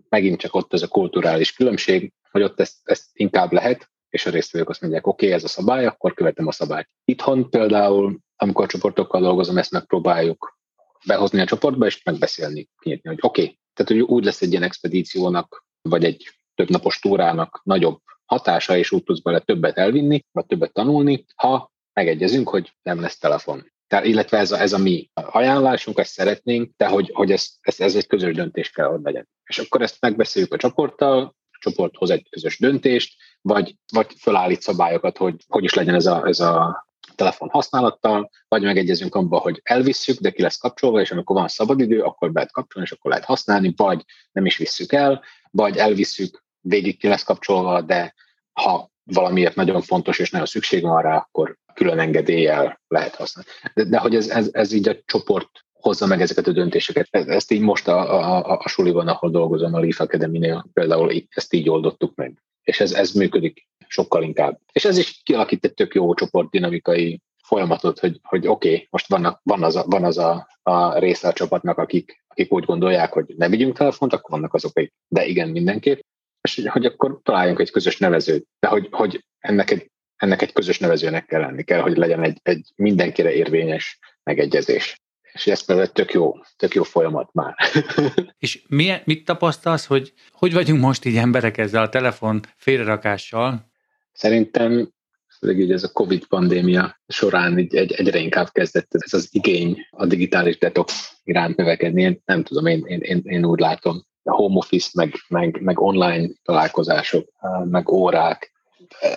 megint 0.08 0.38
csak 0.40 0.54
ott 0.54 0.72
ez 0.72 0.82
a 0.82 0.88
kulturális 0.88 1.52
különbség, 1.52 2.12
hogy 2.30 2.42
ott 2.42 2.60
ezt, 2.60 2.76
ezt 2.84 3.04
inkább 3.12 3.52
lehet, 3.52 3.90
és 4.10 4.26
a 4.26 4.30
résztvevők 4.30 4.68
azt 4.68 4.80
mondják, 4.80 5.06
oké, 5.06 5.24
okay, 5.24 5.36
ez 5.36 5.44
a 5.44 5.48
szabály, 5.48 5.86
akkor 5.86 6.14
követem 6.14 6.46
a 6.46 6.52
szabályt. 6.52 6.88
Itthon 7.04 7.50
például, 7.50 8.18
amikor 8.36 8.66
csoportokkal 8.66 9.20
dolgozom, 9.20 9.58
ezt 9.58 9.70
megpróbáljuk 9.70 10.58
behozni 11.06 11.40
a 11.40 11.44
csoportba, 11.44 11.86
és 11.86 12.02
megbeszélni, 12.02 12.68
kinyitni, 12.78 13.08
hogy 13.08 13.18
oké, 13.20 13.42
okay, 13.42 13.58
tehát 13.74 13.92
hogy 13.92 14.14
úgy 14.14 14.24
lesz 14.24 14.42
egy 14.42 14.50
ilyen 14.50 14.62
expedíciónak, 14.62 15.64
vagy 15.82 16.04
egy 16.04 16.28
több 16.54 16.68
napos 16.68 16.98
túrának 16.98 17.60
nagyobb 17.64 18.00
hatása, 18.28 18.76
és 18.76 18.92
úgy 18.92 19.02
tudsz 19.02 19.20
bele 19.20 19.38
többet 19.38 19.78
elvinni, 19.78 20.24
vagy 20.32 20.46
többet 20.46 20.72
tanulni, 20.72 21.24
ha 21.34 21.72
megegyezünk, 21.92 22.48
hogy 22.48 22.72
nem 22.82 23.00
lesz 23.00 23.18
telefon. 23.18 23.72
Tehát, 23.86 24.04
illetve 24.04 24.38
ez 24.38 24.52
a, 24.52 24.60
ez 24.60 24.72
a 24.72 24.78
mi 24.78 25.10
ajánlásunk, 25.14 25.98
ezt 25.98 26.12
szeretnénk, 26.12 26.70
de 26.76 26.86
hogy, 26.86 27.10
hogy 27.14 27.32
ez, 27.32 27.48
ez, 27.60 27.80
ez 27.80 27.94
egy 27.94 28.06
közös 28.06 28.34
döntés 28.34 28.70
kell, 28.70 28.86
hogy 28.86 29.00
legyen. 29.02 29.28
És 29.44 29.58
akkor 29.58 29.82
ezt 29.82 30.00
megbeszéljük 30.00 30.52
a 30.52 30.56
csoporttal, 30.56 31.36
a 31.50 31.58
csoport 31.60 31.96
hoz 31.96 32.10
egy 32.10 32.28
közös 32.30 32.58
döntést, 32.58 33.14
vagy, 33.40 33.76
vagy 33.92 34.06
fölállít 34.20 34.60
szabályokat, 34.60 35.16
hogy 35.16 35.34
hogy 35.48 35.64
is 35.64 35.74
legyen 35.74 35.94
ez 35.94 36.06
a, 36.06 36.26
ez 36.26 36.40
a 36.40 36.86
telefon 37.14 37.48
használattal, 37.48 38.30
vagy 38.48 38.62
megegyezünk 38.62 39.14
abban, 39.14 39.40
hogy 39.40 39.60
elvisszük, 39.62 40.18
de 40.18 40.30
ki 40.30 40.42
lesz 40.42 40.56
kapcsolva, 40.58 41.00
és 41.00 41.10
amikor 41.10 41.36
van 41.36 41.48
szabadidő, 41.48 42.00
akkor 42.00 42.32
be 42.32 42.38
lehet 42.38 42.52
kapcsolni, 42.52 42.88
és 42.90 42.94
akkor 42.94 43.10
lehet 43.10 43.26
használni, 43.26 43.72
vagy 43.76 44.04
nem 44.32 44.46
is 44.46 44.56
visszük 44.56 44.92
el, 44.92 45.22
vagy 45.50 45.76
elvisszük, 45.76 46.44
végig 46.68 46.98
ki 46.98 47.08
lesz 47.08 47.22
kapcsolva, 47.22 47.80
de 47.80 48.14
ha 48.52 48.90
valamiért 49.04 49.54
nagyon 49.54 49.82
fontos 49.82 50.18
és 50.18 50.30
nagyon 50.30 50.46
szükség 50.46 50.82
van 50.82 51.02
rá, 51.02 51.16
akkor 51.16 51.56
külön 51.74 51.98
engedéllyel 51.98 52.80
lehet 52.88 53.14
használni. 53.14 53.50
De, 53.74 53.84
de 53.84 53.98
hogy 53.98 54.14
ez, 54.14 54.28
ez, 54.28 54.48
ez 54.52 54.72
így 54.72 54.88
a 54.88 54.96
csoport 55.04 55.50
hozza 55.72 56.06
meg 56.06 56.20
ezeket 56.20 56.46
a 56.46 56.52
döntéseket. 56.52 57.08
Ezt 57.10 57.50
így 57.50 57.60
most 57.60 57.88
a, 57.88 58.14
a, 58.14 58.50
a, 58.50 58.60
a 58.64 58.68
suliban, 58.68 59.08
ahol 59.08 59.30
dolgozom, 59.30 59.74
a 59.74 59.80
Leaf 59.80 60.00
Academy-nél 60.00 60.66
például 60.72 61.12
ezt 61.28 61.52
így 61.52 61.68
oldottuk 61.68 62.14
meg. 62.14 62.42
És 62.62 62.80
ez, 62.80 62.92
ez 62.92 63.12
működik 63.12 63.68
sokkal 63.86 64.22
inkább. 64.22 64.60
És 64.72 64.84
ez 64.84 64.98
is 64.98 65.20
kialakít 65.24 65.64
egy 65.64 65.74
tök 65.74 65.94
jó 65.94 66.14
csoport 66.14 66.50
dinamikai 66.50 67.22
folyamatot, 67.42 67.98
hogy, 67.98 68.20
hogy 68.22 68.46
oké, 68.46 68.72
okay, 68.72 68.86
most 68.90 69.08
vannak, 69.08 69.40
van 69.42 69.62
az, 69.62 69.76
a, 69.76 69.84
van 69.86 70.04
az 70.04 70.18
a, 70.18 70.48
a 70.62 70.98
része 70.98 71.28
a 71.28 71.32
csapatnak, 71.32 71.78
akik, 71.78 72.24
akik 72.28 72.52
úgy 72.52 72.64
gondolják, 72.64 73.12
hogy 73.12 73.34
ne 73.36 73.48
vigyünk 73.48 73.76
telefont, 73.76 74.12
akkor 74.12 74.30
vannak 74.30 74.54
azok, 74.54 74.70
akik 74.74 74.92
de 75.08 75.26
igen, 75.26 75.48
mindenképp 75.48 76.00
és 76.48 76.54
hogy, 76.54 76.66
hogy 76.66 76.84
akkor 76.84 77.20
találjunk 77.22 77.58
egy 77.58 77.70
közös 77.70 77.98
nevezőt, 77.98 78.46
de 78.58 78.68
hogy, 78.68 78.88
hogy 78.90 79.24
ennek, 79.38 79.70
egy, 79.70 79.90
ennek 80.16 80.42
egy 80.42 80.52
közös 80.52 80.78
nevezőnek 80.78 81.26
kell 81.26 81.40
lenni, 81.40 81.62
kell, 81.62 81.80
hogy 81.80 81.96
legyen 81.96 82.22
egy, 82.22 82.38
egy 82.42 82.72
mindenkire 82.76 83.32
érvényes 83.32 83.98
megegyezés. 84.22 85.00
És 85.32 85.46
ez 85.46 85.64
például 85.64 85.88
tök 85.88 86.12
jó, 86.12 86.32
tök 86.56 86.74
jó 86.74 86.82
folyamat 86.82 87.32
már. 87.32 87.54
és 88.38 88.62
milyen, 88.68 89.00
mit 89.04 89.24
tapasztalsz, 89.24 89.86
hogy 89.86 90.12
hogy 90.30 90.52
vagyunk 90.52 90.80
most 90.80 91.04
így 91.04 91.16
emberek 91.16 91.58
ezzel 91.58 91.82
a 91.82 91.88
telefon 91.88 92.40
félrerakással? 92.56 93.70
Szerintem 94.12 94.92
főleg 95.38 95.58
így 95.58 95.72
ez 95.72 95.82
a 95.82 95.92
Covid 95.92 96.26
pandémia 96.26 97.00
során 97.06 97.58
így 97.58 97.74
egy, 97.74 97.92
egyre 97.92 98.18
inkább 98.18 98.48
kezdett 98.52 98.94
ez 98.94 99.12
az 99.12 99.28
igény 99.30 99.86
a 99.90 100.06
digitális 100.06 100.58
detox 100.58 101.12
iránt 101.24 101.56
növekedni. 101.56 102.02
Én 102.02 102.22
nem 102.24 102.42
tudom, 102.42 102.66
én, 102.66 102.84
én, 102.86 103.00
én, 103.00 103.20
én 103.24 103.44
úgy 103.44 103.58
látom 103.58 104.06
home 104.30 104.56
office, 104.56 104.90
meg, 104.94 105.14
meg, 105.28 105.60
meg 105.60 105.80
online 105.80 106.28
találkozások, 106.42 107.28
meg 107.64 107.88
órák. 107.88 108.52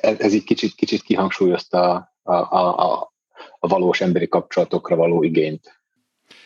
Ez, 0.01 0.19
ez 0.19 0.33
így 0.33 0.43
kicsit, 0.43 0.75
kicsit 0.75 1.01
kihangsúlyozta 1.01 2.11
a, 2.23 2.33
a, 2.33 2.91
a, 2.91 3.13
a 3.59 3.67
valós 3.67 4.01
emberi 4.01 4.27
kapcsolatokra 4.27 4.95
való 4.95 5.23
igényt. 5.23 5.81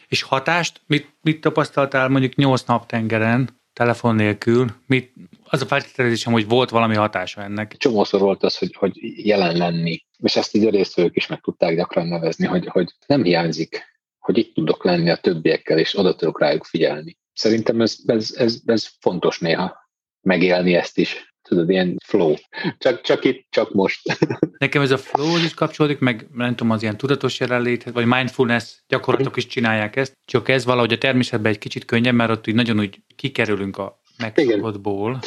És 0.07 0.22
hatást 0.22 0.81
mit, 0.88 1.15
mit 1.22 1.41
tapasztaltál 1.41 2.10
mondjuk 2.10 2.36
nyolc 2.36 2.63
nap 2.63 2.86
tengeren, 2.86 3.62
telefon 3.74 4.15
nélkül? 4.15 4.67
Mit, 4.88 5.13
az 5.43 5.62
a 5.62 5.65
feltételezésem, 5.65 6.34
hogy 6.34 6.48
volt 6.48 6.69
valami 6.69 6.95
hatása 6.95 7.41
ennek. 7.41 7.75
Csomószor 7.77 8.19
volt 8.19 8.43
az, 8.43 8.57
hogy, 8.57 8.75
hogy 8.75 8.93
jelen 9.27 9.57
lenni, 9.57 10.05
és 10.17 10.36
ezt 10.36 10.55
így 10.55 10.65
a 10.65 10.69
résztvevők 10.69 11.15
is 11.15 11.27
meg 11.27 11.39
tudták 11.39 11.75
gyakran 11.75 12.07
nevezni, 12.07 12.45
hogy, 12.45 12.67
hogy 12.67 12.93
nem 13.07 13.24
hiányzik 13.24 13.93
hogy 14.25 14.38
itt 14.38 14.53
tudok 14.53 14.84
lenni 14.84 15.10
a 15.10 15.17
többiekkel, 15.17 15.79
és 15.79 15.98
oda 15.98 16.15
tudok 16.15 16.39
rájuk 16.39 16.63
figyelni. 16.63 17.17
Szerintem 17.36 17.82
ez, 17.82 17.98
ez, 18.06 18.34
ez, 18.38 18.62
ez 18.65 18.89
fontos 19.00 19.39
néha 19.39 19.77
megélni 20.22 20.75
ezt 20.75 20.98
is. 20.98 21.34
Tudod, 21.42 21.70
ilyen 21.70 21.98
flow. 22.06 22.34
Csak, 22.77 23.01
csak 23.01 23.24
itt, 23.24 23.48
csak 23.50 23.74
most. 23.74 24.01
Nekem 24.58 24.82
ez 24.82 24.92
a 24.92 24.98
flow 24.98 25.38
is 25.38 25.54
kapcsolódik, 25.54 26.00
meg 26.00 26.27
nem 26.34 26.56
tudom, 26.56 26.72
az 26.72 26.82
ilyen 26.82 26.98
tudatos 26.98 27.39
jelenlét, 27.39 27.84
vagy 27.84 28.06
mindfulness 28.06 28.84
gyakorlatok 28.88 29.38
is 29.38 29.46
csinálják 29.46 29.96
ezt, 29.96 30.13
csak 30.25 30.50
ez 30.50 30.65
valahogy 30.65 30.94
a 30.94 30.98
természetben 30.98 31.51
egy 31.51 31.58
kicsit 31.58 31.86
könnyebb, 31.86 32.13
mert 32.13 32.32
ott 32.32 32.48
úgy 32.48 32.56
nagyon 32.56 32.80
úgy 32.80 33.04
kikerülünk 33.15 33.77
a 33.77 34.01
megszokottból. 34.18 35.20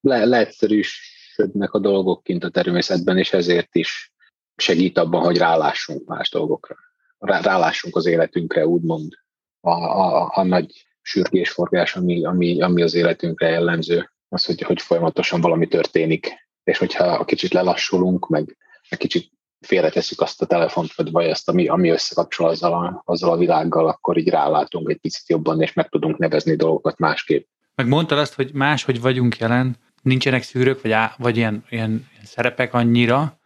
Le, 0.00 0.24
leegyszerűsödnek 0.24 1.72
a 1.72 1.78
dolgok 1.78 2.22
kint 2.22 2.44
a 2.44 2.50
természetben, 2.50 3.18
és 3.18 3.32
ezért 3.32 3.74
is 3.74 4.12
segít 4.56 4.98
abban, 4.98 5.22
hogy 5.22 5.38
rálássunk 5.38 6.06
más 6.06 6.30
dolgokra. 6.30 6.76
Rá, 7.18 7.40
rálássunk 7.40 7.96
az 7.96 8.06
életünkre, 8.06 8.66
úgymond 8.66 9.12
a, 9.60 9.70
a, 9.70 10.32
a 10.34 10.42
nagy 10.42 10.85
sürgésforgás, 11.06 11.96
ami, 11.96 12.24
ami, 12.24 12.60
ami 12.62 12.82
az 12.82 12.94
életünkre 12.94 13.48
jellemző 13.48 14.10
az, 14.28 14.44
hogy, 14.44 14.62
hogy 14.62 14.82
folyamatosan 14.82 15.40
valami 15.40 15.66
történik, 15.66 16.28
és 16.64 16.78
hogyha 16.78 17.24
kicsit 17.24 17.52
lelassulunk, 17.52 18.28
meg, 18.28 18.56
meg 18.90 18.98
kicsit 18.98 19.30
félretesszük 19.60 20.20
azt 20.20 20.42
a 20.42 20.46
telefont, 20.46 20.94
vagy, 20.94 21.10
vagy 21.10 21.30
azt, 21.30 21.48
ami, 21.48 21.68
ami 21.68 21.90
összekapcsol 21.90 22.48
azzal 22.48 22.72
a, 22.72 23.02
azzal 23.04 23.30
a 23.30 23.36
világgal, 23.36 23.88
akkor 23.88 24.16
így 24.16 24.28
rálátunk 24.28 24.90
egy 24.90 24.98
picit 24.98 25.28
jobban, 25.28 25.62
és 25.62 25.72
meg 25.72 25.88
tudunk 25.88 26.18
nevezni 26.18 26.56
dolgokat 26.56 26.98
másképp. 26.98 27.46
Meg 27.74 27.86
mondtad 27.86 28.18
azt, 28.18 28.34
hogy 28.34 28.50
máshogy 28.52 29.00
vagyunk 29.00 29.36
jelen, 29.36 29.76
nincsenek 30.02 30.42
szűrők, 30.42 30.82
vagy, 30.82 30.92
á, 30.92 31.14
vagy 31.18 31.36
ilyen, 31.36 31.64
ilyen, 31.68 31.90
ilyen 31.90 32.24
szerepek 32.24 32.74
annyira. 32.74 33.40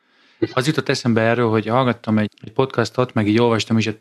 Az 0.52 0.67
jutott 0.67 0.88
eszembe 0.88 1.21
erről, 1.21 1.49
hogy 1.49 1.67
hallgattam 1.67 2.19
egy, 2.19 2.33
egy 2.43 2.52
podcastot, 2.52 3.14
meg 3.14 3.29
így 3.29 3.40
olvastam 3.40 3.79
is 3.79 3.87
a 3.87 3.93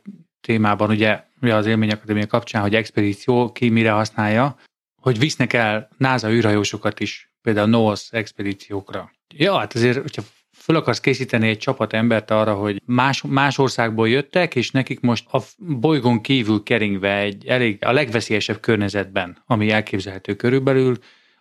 témában, 0.42 0.89
ugye 0.89 1.24
az 1.41 1.65
élményakadémia 1.65 2.27
kapcsán, 2.27 2.62
hogy 2.62 2.75
expedíció 2.75 3.51
ki 3.51 3.69
mire 3.69 3.91
használja, 3.91 4.55
hogy 5.01 5.19
visznek 5.19 5.53
el 5.53 5.89
NASA 5.98 6.31
űrhajósokat 6.31 7.00
is, 7.00 7.34
például 7.41 7.67
NOAA 7.67 7.96
expedíciókra. 8.10 9.12
Ja, 9.36 9.58
hát 9.58 9.74
azért, 9.74 10.01
hogyha 10.01 10.22
föl 10.51 10.75
akarsz 10.75 11.00
készíteni 11.00 11.48
egy 11.48 11.58
csapat 11.58 11.93
embert 11.93 12.31
arra, 12.31 12.53
hogy 12.53 12.81
más, 12.86 13.22
más 13.22 13.58
országból 13.58 14.10
jöttek, 14.10 14.55
és 14.55 14.72
nekik 14.72 15.00
most 15.00 15.25
a 15.31 15.41
bolygón 15.58 16.22
kívül 16.22 16.63
keringve 16.63 17.17
egy 17.17 17.46
elég 17.46 17.86
a 17.86 17.91
legveszélyesebb 17.91 18.60
környezetben, 18.60 19.43
ami 19.46 19.69
elképzelhető 19.69 20.36
körülbelül, 20.36 20.98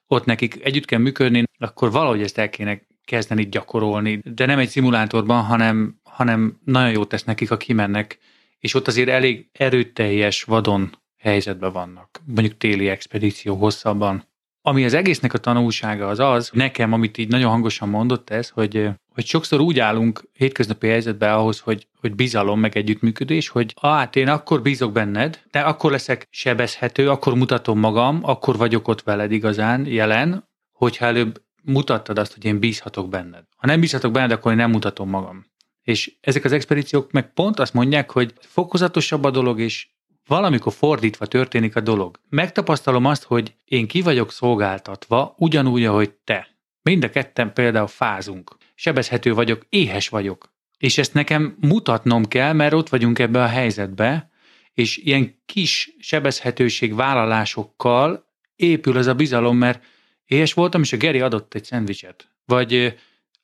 ott 0.06 0.24
nekik 0.24 0.64
együtt 0.64 0.84
kell 0.84 0.98
működni, 0.98 1.42
akkor 1.58 1.90
valahogy 1.90 2.22
ezt 2.22 2.38
el 2.38 2.48
kéne 2.48 2.80
kezdeni 3.04 3.48
gyakorolni, 3.48 4.20
de 4.24 4.46
nem 4.46 4.58
egy 4.58 4.68
szimulátorban, 4.68 5.42
hanem, 5.42 6.00
hanem 6.02 6.58
nagyon 6.64 6.90
jót 6.90 7.08
tesz 7.08 7.24
nekik, 7.24 7.48
ha 7.48 7.56
kimennek, 7.56 8.18
és 8.58 8.74
ott 8.74 8.86
azért 8.86 9.08
elég 9.08 9.48
erőteljes 9.52 10.42
vadon 10.42 10.98
helyzetben 11.18 11.72
vannak, 11.72 12.20
mondjuk 12.24 12.56
téli 12.56 12.88
expedíció 12.88 13.54
hosszabban. 13.54 14.26
Ami 14.62 14.84
az 14.84 14.94
egésznek 14.94 15.32
a 15.32 15.38
tanulsága 15.38 16.08
az 16.08 16.18
az, 16.18 16.50
nekem, 16.52 16.92
amit 16.92 17.18
így 17.18 17.28
nagyon 17.28 17.50
hangosan 17.50 17.88
mondott 17.88 18.30
ez, 18.30 18.48
hogy, 18.48 18.88
hogy 19.14 19.26
sokszor 19.26 19.60
úgy 19.60 19.78
állunk 19.78 20.28
hétköznapi 20.32 20.88
helyzetben 20.88 21.32
ahhoz, 21.32 21.58
hogy, 21.60 21.86
hogy 22.00 22.14
bizalom, 22.14 22.60
meg 22.60 22.76
együttműködés, 22.76 23.48
hogy 23.48 23.74
hát 23.80 24.16
én 24.16 24.28
akkor 24.28 24.62
bízok 24.62 24.92
benned, 24.92 25.42
de 25.50 25.60
akkor 25.60 25.90
leszek 25.90 26.26
sebezhető, 26.30 27.10
akkor 27.10 27.34
mutatom 27.34 27.78
magam, 27.78 28.20
akkor 28.22 28.56
vagyok 28.56 28.88
ott 28.88 29.02
veled 29.02 29.32
igazán 29.32 29.86
jelen, 29.86 30.48
hogyha 30.72 31.04
előbb 31.04 31.42
mutattad 31.62 32.18
azt, 32.18 32.34
hogy 32.34 32.44
én 32.44 32.58
bízhatok 32.58 33.08
benned. 33.08 33.44
Ha 33.56 33.66
nem 33.66 33.80
bízhatok 33.80 34.12
benned, 34.12 34.30
akkor 34.30 34.50
én 34.50 34.56
nem 34.56 34.70
mutatom 34.70 35.08
magam. 35.08 35.46
És 35.88 36.12
ezek 36.20 36.44
az 36.44 36.52
expedíciók 36.52 37.12
meg 37.12 37.32
pont 37.32 37.58
azt 37.58 37.74
mondják, 37.74 38.10
hogy 38.10 38.32
fokozatosabb 38.40 39.24
a 39.24 39.30
dolog, 39.30 39.60
és 39.60 39.88
valamikor 40.26 40.72
fordítva 40.72 41.26
történik 41.26 41.76
a 41.76 41.80
dolog. 41.80 42.20
Megtapasztalom 42.28 43.04
azt, 43.04 43.22
hogy 43.22 43.54
én 43.64 43.86
ki 43.86 44.00
vagyok 44.00 44.32
szolgáltatva, 44.32 45.34
ugyanúgy, 45.38 45.84
ahogy 45.84 46.10
te. 46.10 46.48
Mind 46.82 47.04
a 47.04 47.10
ketten 47.10 47.52
például 47.52 47.86
fázunk. 47.86 48.56
Sebezhető 48.74 49.34
vagyok, 49.34 49.66
éhes 49.68 50.08
vagyok. 50.08 50.52
És 50.78 50.98
ezt 50.98 51.14
nekem 51.14 51.56
mutatnom 51.60 52.24
kell, 52.24 52.52
mert 52.52 52.72
ott 52.72 52.88
vagyunk 52.88 53.18
ebbe 53.18 53.42
a 53.42 53.46
helyzetbe, 53.46 54.30
és 54.74 54.96
ilyen 54.96 55.42
kis 55.46 55.90
sebezhetőség 55.98 56.94
vállalásokkal 56.94 58.24
épül 58.56 58.96
az 58.96 59.06
a 59.06 59.14
bizalom, 59.14 59.56
mert 59.56 59.84
éhes 60.24 60.52
voltam, 60.52 60.82
és 60.82 60.92
a 60.92 60.96
Geri 60.96 61.20
adott 61.20 61.54
egy 61.54 61.64
szendvicset. 61.64 62.30
Vagy 62.44 62.94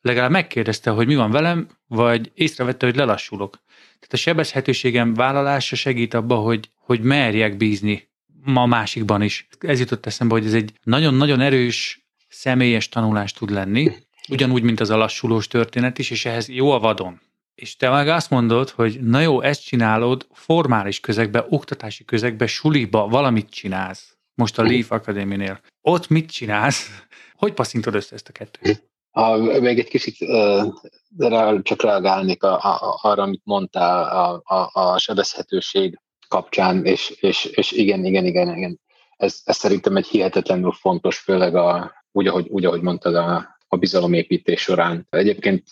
legalább 0.05 0.31
megkérdezte, 0.31 0.91
hogy 0.91 1.07
mi 1.07 1.15
van 1.15 1.31
velem, 1.31 1.69
vagy 1.87 2.31
észrevette, 2.35 2.87
hogy 2.87 2.97
lelassulok. 2.97 3.63
Tehát 3.85 4.13
a 4.13 4.17
sebezhetőségem 4.17 5.15
vállalása 5.15 5.77
segít 5.77 6.15
abba, 6.15 6.35
hogy, 6.35 6.71
hogy 6.77 7.01
merjek 7.01 7.57
bízni 7.57 8.09
ma 8.45 8.67
másikban 8.67 9.23
is. 9.23 9.49
Ez 9.59 9.79
jutott 9.79 10.07
eszembe, 10.07 10.35
hogy 10.35 10.47
ez 10.47 10.55
egy 10.55 10.73
nagyon-nagyon 10.83 11.41
erős 11.41 12.07
személyes 12.29 12.89
tanulás 12.89 13.33
tud 13.33 13.51
lenni, 13.51 13.93
ugyanúgy, 14.29 14.63
mint 14.63 14.81
az 14.81 14.91
a 14.91 14.97
lassulós 14.97 15.49
történet 15.49 15.99
is, 15.99 16.11
és 16.11 16.25
ehhez 16.25 16.49
jó 16.49 16.71
a 16.71 16.79
vadon. 16.79 17.21
És 17.55 17.77
te 17.77 17.91
meg 17.91 18.09
azt 18.09 18.31
mondod, 18.31 18.71
hogy 18.71 19.01
na 19.01 19.21
jó, 19.21 19.41
ezt 19.41 19.65
csinálod 19.65 20.27
formális 20.33 21.01
közegbe, 21.01 21.47
oktatási 21.49 22.05
közegbe, 22.05 22.47
suliba, 22.47 23.09
valamit 23.09 23.51
csinálsz. 23.51 24.17
Most 24.35 24.59
a 24.59 24.63
Leaf 24.63 24.91
Academy-nél. 24.91 25.61
Ott 25.81 26.09
mit 26.09 26.31
csinálsz? 26.31 27.05
Hogy 27.35 27.53
passzintod 27.53 27.95
össze 27.95 28.15
ezt 28.15 28.29
a 28.29 28.33
kettőt? 28.33 28.93
A, 29.17 29.37
még 29.37 29.79
egy 29.79 29.89
kicsit 29.89 30.17
uh, 30.21 31.63
csak 31.63 31.83
reagálnék 31.83 32.43
a, 32.43 32.55
a, 32.55 32.99
arra, 33.03 33.23
amit 33.23 33.41
mondtál 33.45 34.05
a, 34.05 34.43
a, 34.55 34.71
a 34.73 34.99
sebezhetőség 34.99 36.01
kapcsán, 36.29 36.85
és, 36.85 37.11
és, 37.21 37.45
és 37.45 37.73
igen, 37.73 38.05
igen, 38.05 38.25
igen, 38.25 38.57
igen. 38.57 38.81
Ez, 39.17 39.41
ez 39.45 39.57
szerintem 39.57 39.97
egy 39.97 40.07
hihetetlenül 40.07 40.73
fontos, 40.73 41.19
főleg 41.19 41.55
a, 41.55 41.93
úgy, 42.13 42.27
ahogy, 42.27 42.47
úgy, 42.49 42.65
ahogy 42.65 42.81
mondtad, 42.81 43.15
a, 43.15 43.57
a 43.69 43.77
bizalomépítés 43.77 44.61
során. 44.61 45.07
Egyébként, 45.11 45.63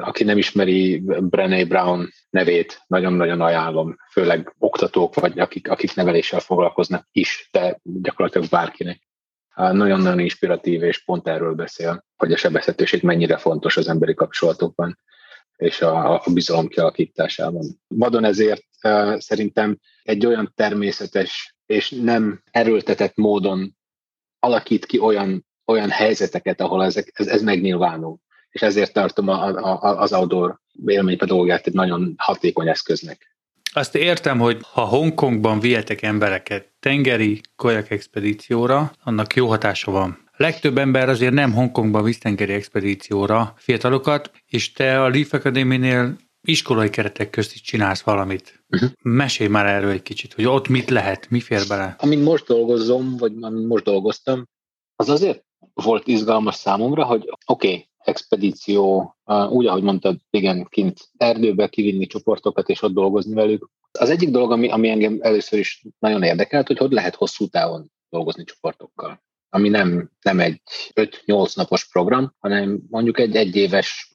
aki 0.00 0.24
nem 0.24 0.38
ismeri 0.38 0.98
Brené 1.20 1.64
Brown 1.64 2.08
nevét, 2.30 2.82
nagyon-nagyon 2.86 3.40
ajánlom, 3.40 3.96
főleg 4.10 4.54
oktatók, 4.58 5.14
vagy 5.14 5.38
akik, 5.38 5.70
akik 5.70 5.94
neveléssel 5.94 6.40
foglalkoznak 6.40 7.08
is, 7.12 7.48
de 7.52 7.80
gyakorlatilag 7.82 8.48
bárkinek 8.48 9.09
nagyon-nagyon 9.72 10.18
inspiratív, 10.18 10.82
és 10.82 11.04
pont 11.04 11.28
erről 11.28 11.54
beszél, 11.54 12.04
hogy 12.16 12.32
a 12.32 12.36
sebezhetőség 12.36 13.02
mennyire 13.02 13.36
fontos 13.36 13.76
az 13.76 13.88
emberi 13.88 14.14
kapcsolatokban 14.14 14.98
és 15.56 15.80
a, 15.80 16.14
a 16.14 16.30
bizalom 16.32 16.68
kialakításában. 16.68 17.80
Vadon 17.88 18.24
ezért 18.24 18.64
szerintem 19.18 19.78
egy 20.02 20.26
olyan 20.26 20.52
természetes 20.56 21.54
és 21.66 21.90
nem 21.90 22.42
erőltetett 22.50 23.16
módon 23.16 23.76
alakít 24.38 24.86
ki 24.86 24.98
olyan, 24.98 25.46
olyan 25.66 25.90
helyzeteket, 25.90 26.60
ahol 26.60 26.84
ezek, 26.84 27.10
ez, 27.14 27.26
ez 27.26 27.42
megnyilvánul. 27.42 28.16
És 28.50 28.62
ezért 28.62 28.92
tartom 28.92 29.28
a, 29.28 29.46
a, 29.46 30.00
az 30.00 30.12
outdoor 30.12 30.60
élménypedagógiát 30.86 31.66
egy 31.66 31.72
nagyon 31.72 32.14
hatékony 32.16 32.68
eszköznek. 32.68 33.36
Azt 33.72 33.94
értem, 33.94 34.38
hogy 34.38 34.58
ha 34.72 34.84
Hongkongban 34.84 35.60
vihetek 35.60 36.02
embereket 36.02 36.72
tengeri 36.80 37.40
kajak 37.56 37.90
expedícióra, 37.90 38.92
annak 39.04 39.34
jó 39.34 39.48
hatása 39.48 39.90
van. 39.90 40.28
Legtöbb 40.36 40.78
ember 40.78 41.08
azért 41.08 41.32
nem 41.32 41.52
Hongkongban 41.52 42.02
visz 42.02 42.18
tengeri 42.18 42.52
expedícióra 42.52 43.54
fiatalokat, 43.56 44.30
és 44.46 44.72
te 44.72 45.02
a 45.02 45.08
Leaf 45.08 45.32
Academy-nél 45.32 46.16
iskolai 46.42 46.90
keretek 46.90 47.30
közt 47.30 47.54
is 47.54 47.60
csinálsz 47.60 48.02
valamit. 48.02 48.64
Uh-huh. 48.68 48.90
Mesélj 49.02 49.48
már 49.48 49.66
erről 49.66 49.90
egy 49.90 50.02
kicsit, 50.02 50.34
hogy 50.34 50.44
ott 50.46 50.68
mit 50.68 50.90
lehet, 50.90 51.30
mi 51.30 51.40
fér 51.40 51.62
bele. 51.68 51.96
Amin 51.98 52.18
most 52.18 52.46
dolgozom, 52.46 53.16
vagy 53.16 53.32
amin 53.40 53.66
most 53.66 53.84
dolgoztam, 53.84 54.44
az 54.96 55.08
azért 55.08 55.44
volt 55.74 56.06
izgalmas 56.06 56.54
számomra, 56.54 57.04
hogy 57.04 57.20
oké, 57.46 57.68
okay, 57.68 57.89
expedíció, 58.04 59.14
úgy, 59.48 59.66
ahogy 59.66 59.82
mondtad, 59.82 60.16
igen, 60.30 60.66
kint 60.68 61.10
erdőbe 61.16 61.68
kivinni 61.68 62.06
csoportokat 62.06 62.68
és 62.68 62.82
ott 62.82 62.92
dolgozni 62.92 63.34
velük. 63.34 63.70
Az 63.98 64.10
egyik 64.10 64.30
dolog, 64.30 64.52
ami, 64.52 64.68
ami 64.68 64.88
engem 64.88 65.18
először 65.20 65.58
is 65.58 65.86
nagyon 65.98 66.22
érdekelt, 66.22 66.66
hogy 66.66 66.78
hogy 66.78 66.90
lehet 66.90 67.14
hosszú 67.14 67.46
távon 67.46 67.90
dolgozni 68.08 68.44
csoportokkal 68.44 69.20
ami 69.50 69.68
nem, 69.68 70.10
nem 70.20 70.40
egy 70.40 70.60
5-8 70.94 71.56
napos 71.56 71.88
program, 71.88 72.34
hanem 72.38 72.80
mondjuk 72.88 73.18
egy 73.18 73.36
egyéves, 73.36 74.12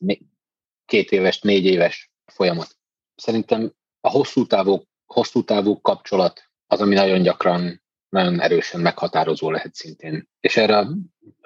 két 0.85 1.11
éves, 1.11 1.39
négy 1.39 1.65
éves 1.65 2.11
folyamat. 2.25 2.77
Szerintem 3.15 3.73
a 4.01 4.09
hosszú 4.09 4.45
távú, 4.45 4.83
hosszú 5.05 5.43
távú 5.43 5.81
kapcsolat 5.81 6.43
az, 6.67 6.81
ami 6.81 6.93
nagyon 6.93 7.21
gyakran 7.21 7.83
nagyon 8.09 8.41
erősen 8.41 8.81
meghatározó 8.81 9.51
lehet 9.51 9.75
szintén. 9.75 10.29
És 10.39 10.57
erre 10.57 10.87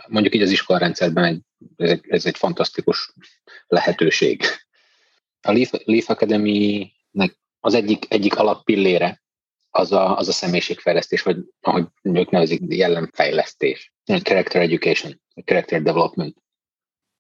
mondjuk 0.08 0.36
így 0.36 0.42
az 0.42 0.52
iskolarendszerben 0.52 1.24
egy, 1.24 1.42
ez, 1.78 1.90
egy, 1.90 2.06
ez 2.08 2.26
egy 2.26 2.38
fantasztikus 2.38 3.14
lehetőség. 3.68 4.44
A 5.42 5.52
Leaf, 5.52 5.72
Leaf 5.84 6.10
Academy-nek 6.10 7.40
az 7.60 7.74
egyik, 7.74 8.06
egyik 8.10 8.38
alappillére 8.38 9.22
az 9.70 9.92
a, 9.92 10.18
az 10.18 10.28
a 10.28 10.32
személyiségfejlesztés, 10.32 11.22
vagy 11.22 11.38
ahogy 11.62 11.86
ők 12.02 12.30
nevezik, 12.30 12.62
jellemfejlesztés, 12.68 13.94
character 14.06 14.62
education, 14.62 15.22
character 15.46 15.82
development. 15.82 16.38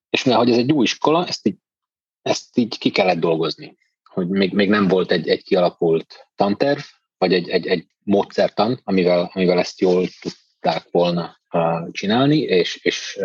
És 0.10 0.24
mivel 0.24 0.40
hogy 0.40 0.50
ez 0.50 0.58
egy 0.58 0.72
új 0.72 0.84
iskola, 0.84 1.28
ezt 1.28 1.48
így, 1.48 1.58
ezt 2.22 2.58
így 2.58 2.78
ki 2.78 2.90
kellett 2.90 3.20
dolgozni. 3.20 3.78
Hogy 4.04 4.28
még, 4.28 4.54
még 4.54 4.70
nem 4.70 4.88
volt 4.88 5.12
egy, 5.12 5.28
egy 5.30 5.44
kialakult 5.44 6.28
tanterv, 6.36 6.80
vagy 7.18 7.34
egy, 7.34 7.50
egy, 7.50 7.68
egy 7.68 7.88
módszertan, 8.04 8.82
amivel, 8.84 9.32
amivel 9.34 9.60
ezt 9.60 9.80
jól 9.80 10.08
tudták 10.20 10.88
volna 10.92 11.39
csinálni, 11.92 12.38
és, 12.38 12.80
és 12.82 13.18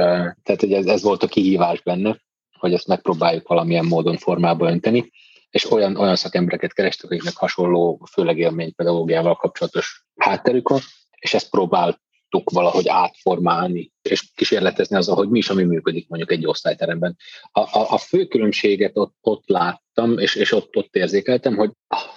tehát 0.43 0.61
hogy 0.61 0.73
ez, 0.73 0.87
ez 0.87 1.03
volt 1.03 1.23
a 1.23 1.27
kihívás 1.27 1.83
benne, 1.83 2.21
hogy 2.59 2.73
ezt 2.73 2.87
megpróbáljuk 2.87 3.49
valamilyen 3.49 3.85
módon 3.85 4.17
formába 4.17 4.71
önteni, 4.71 5.11
és 5.51 5.71
olyan, 5.71 5.97
olyan 5.97 6.17
szakembereket 6.17 6.73
kerestek, 6.73 7.11
akiknek 7.11 7.37
hasonló, 7.37 8.07
főleg 8.13 8.39
élménypedagógiával 8.39 9.37
kapcsolatos 9.37 10.07
hátterük 10.17 10.69
van, 10.69 10.81
és 11.19 11.35
ezt 11.35 11.51
próbáltuk 11.51 12.51
valahogy 12.51 12.89
átformálni, 12.89 13.93
és 14.03 14.33
kísérletezni 14.35 14.97
azzal, 14.97 15.17
hogy 15.17 15.29
mi 15.29 15.39
is, 15.39 15.51
ami 15.51 15.63
működik 15.63 16.09
mondjuk 16.09 16.33
egy 16.33 16.47
osztályteremben. 16.47 17.17
A, 17.53 17.61
a, 17.61 17.93
a 17.93 17.99
fő 17.99 18.27
különbséget 18.27 18.97
ott, 18.97 19.15
ott 19.21 19.49
láttam, 19.49 20.19
és, 20.19 20.35
és 20.35 20.53
ott, 20.53 20.77
ott 20.77 20.95
érzékeltem, 20.97 21.57
hogy 21.57 21.71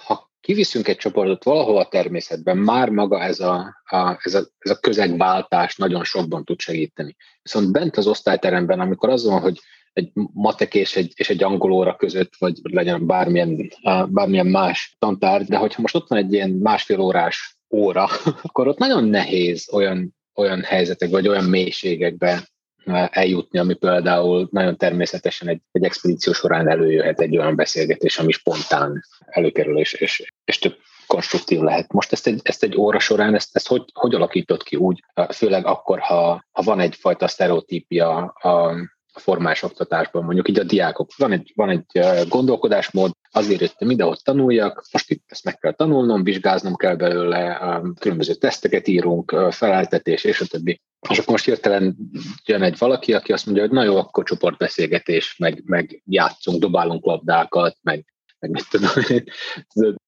ha 0.06 0.27
kiviszünk 0.40 0.88
egy 0.88 0.96
csoportot 0.96 1.44
valahol 1.44 1.78
a 1.78 1.88
természetben, 1.88 2.56
már 2.56 2.88
maga 2.88 3.22
ez 3.22 3.40
a, 3.40 3.82
a, 3.84 4.18
ez 4.22 4.34
a, 4.34 4.48
ez 4.58 4.70
a 4.70 4.78
közegváltás 4.80 5.76
nagyon 5.76 6.04
sokban 6.04 6.44
tud 6.44 6.60
segíteni. 6.60 7.16
Viszont 7.42 7.72
bent 7.72 7.96
az 7.96 8.06
osztályteremben, 8.06 8.80
amikor 8.80 9.08
az 9.08 9.24
van, 9.24 9.40
hogy 9.40 9.60
egy 9.92 10.10
matek 10.32 10.74
és 10.74 10.96
egy, 10.96 11.12
és 11.16 11.30
egy 11.30 11.42
angol 11.42 11.72
óra 11.72 11.96
között, 11.96 12.32
vagy 12.38 12.58
legyen 12.62 13.06
bármilyen, 13.06 13.70
bármilyen 14.08 14.46
más 14.46 14.96
tantár, 14.98 15.44
de 15.44 15.56
hogyha 15.56 15.80
most 15.80 15.94
ott 15.94 16.08
van 16.08 16.18
egy 16.18 16.32
ilyen 16.32 16.50
másfél 16.50 17.00
órás 17.00 17.58
óra, 17.70 18.08
akkor 18.42 18.68
ott 18.68 18.78
nagyon 18.78 19.04
nehéz 19.04 19.72
olyan, 19.72 20.16
olyan 20.34 20.62
helyzetek, 20.62 21.10
vagy 21.10 21.28
olyan 21.28 21.44
mélységekbe 21.44 22.48
eljutni, 22.90 23.58
ami 23.58 23.74
például 23.74 24.48
nagyon 24.50 24.76
természetesen 24.76 25.48
egy, 25.48 25.60
egy 25.72 25.84
expedíció 25.84 26.32
során 26.32 26.68
előjöhet 26.68 27.20
egy 27.20 27.36
olyan 27.36 27.56
beszélgetés, 27.56 28.18
ami 28.18 28.32
spontán 28.32 29.04
előkerül, 29.26 29.78
és, 29.78 29.92
és, 29.92 30.32
és 30.44 30.58
több 30.58 30.76
konstruktív 31.06 31.60
lehet. 31.60 31.92
Most 31.92 32.12
ezt 32.12 32.26
egy, 32.26 32.40
ezt 32.42 32.62
egy 32.62 32.76
óra 32.76 32.98
során, 32.98 33.34
ezt, 33.34 33.56
ezt 33.56 33.68
hogy, 33.68 33.84
hogy 33.92 34.14
alakított 34.14 34.62
ki 34.62 34.76
úgy, 34.76 35.04
főleg 35.32 35.66
akkor, 35.66 35.98
ha, 35.98 36.44
ha 36.52 36.62
van 36.62 36.80
egyfajta 36.80 37.28
sztereotípia 37.28 38.16
a, 38.24 38.74
formás 39.18 39.62
oktatásban, 39.62 40.24
mondjuk 40.24 40.48
így 40.48 40.58
a 40.58 40.64
diákok. 40.64 41.10
Van 41.16 41.32
egy, 41.32 41.52
van 41.54 41.68
egy 41.68 42.00
gondolkodásmód, 42.28 43.10
azért 43.30 43.60
jöttem 43.60 43.90
ide, 43.90 44.04
hogy 44.04 44.18
tanuljak, 44.22 44.84
most 44.92 45.10
itt 45.10 45.24
ezt 45.26 45.44
meg 45.44 45.58
kell 45.58 45.72
tanulnom, 45.72 46.22
vizsgáznom 46.22 46.76
kell 46.76 46.94
belőle, 46.94 47.60
különböző 48.00 48.34
teszteket 48.34 48.88
írunk, 48.88 49.36
feleltetés 49.50 50.24
és 50.24 50.40
a 50.40 50.46
többi. 50.46 50.80
És 51.10 51.18
akkor 51.18 51.30
most 51.30 51.44
hirtelen 51.44 51.96
jön 52.44 52.62
egy 52.62 52.78
valaki, 52.78 53.14
aki 53.14 53.32
azt 53.32 53.46
mondja, 53.46 53.64
hogy 53.64 53.72
na 53.72 53.82
jó, 53.82 53.96
akkor 53.96 54.24
csoportbeszélgetés, 54.24 55.36
meg, 55.36 55.62
meg 55.64 56.02
játszunk, 56.04 56.60
dobálunk 56.60 57.04
labdákat, 57.04 57.76
meg, 57.82 58.04
meg 58.38 58.50
mit 58.50 58.68
tudom. 58.70 58.90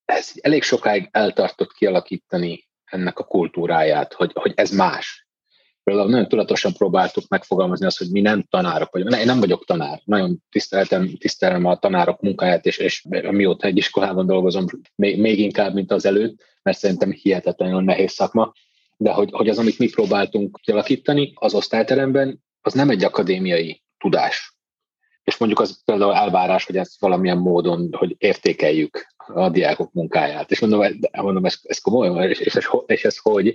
Ez 0.04 0.32
elég 0.40 0.62
sokáig 0.62 1.08
eltartott 1.10 1.72
kialakítani 1.72 2.68
ennek 2.84 3.18
a 3.18 3.24
kultúráját, 3.24 4.12
hogy, 4.12 4.30
hogy 4.34 4.52
ez 4.54 4.70
más 4.70 5.28
például 5.84 6.10
nagyon 6.10 6.28
tudatosan 6.28 6.72
próbáltuk 6.72 7.28
megfogalmazni 7.28 7.87
azt, 7.87 7.99
hogy 7.99 8.10
mi 8.10 8.20
nem 8.20 8.42
tanárok 8.50 8.90
vagyunk. 8.90 9.14
Én 9.14 9.26
nem 9.26 9.40
vagyok 9.40 9.64
tanár. 9.64 10.00
Nagyon 10.04 10.42
tiszteltem, 10.50 11.16
tisztelem 11.18 11.64
a 11.64 11.78
tanárok 11.78 12.20
munkáját, 12.20 12.66
és, 12.66 12.78
és 12.78 13.04
mióta 13.30 13.66
egy 13.66 13.76
iskolában 13.76 14.26
dolgozom, 14.26 14.64
még, 14.94 15.20
még 15.20 15.38
inkább, 15.38 15.75
mint 15.75 15.92
az 15.92 16.04
előtt, 16.04 16.42
mert 16.62 16.78
szerintem 16.78 17.10
hihetetlenül 17.10 17.82
nehéz 17.82 18.12
szakma. 18.12 18.52
De 18.96 19.12
hogy, 19.12 19.28
hogy 19.32 19.49
az, 19.49 19.58
amit 19.58 19.78
mi 19.78 19.88
próbáltunk 19.88 20.58
kialakítani 20.62 21.32
az 21.34 21.54
osztályteremben, 21.54 22.42
az 22.60 22.72
nem 22.72 22.90
egy 22.90 23.04
akadémiai 23.04 23.82
tudás. 23.99 24.58
És 25.25 25.37
mondjuk 25.37 25.60
az 25.60 25.84
például 25.84 26.14
elvárás, 26.14 26.64
hogy 26.64 26.76
ezt 26.76 27.00
valamilyen 27.00 27.38
módon, 27.38 27.88
hogy 27.92 28.14
értékeljük 28.18 29.06
a 29.16 29.49
diákok 29.49 29.92
munkáját. 29.92 30.50
És 30.50 30.60
mondom, 30.60 30.99
mondom 31.12 31.44
ez, 31.44 31.58
ez 31.62 31.78
komoly, 31.78 32.28
és, 32.28 32.38
és, 32.38 32.54
ez, 32.54 32.64
és 32.87 33.04
ez 33.04 33.16
hogy? 33.16 33.54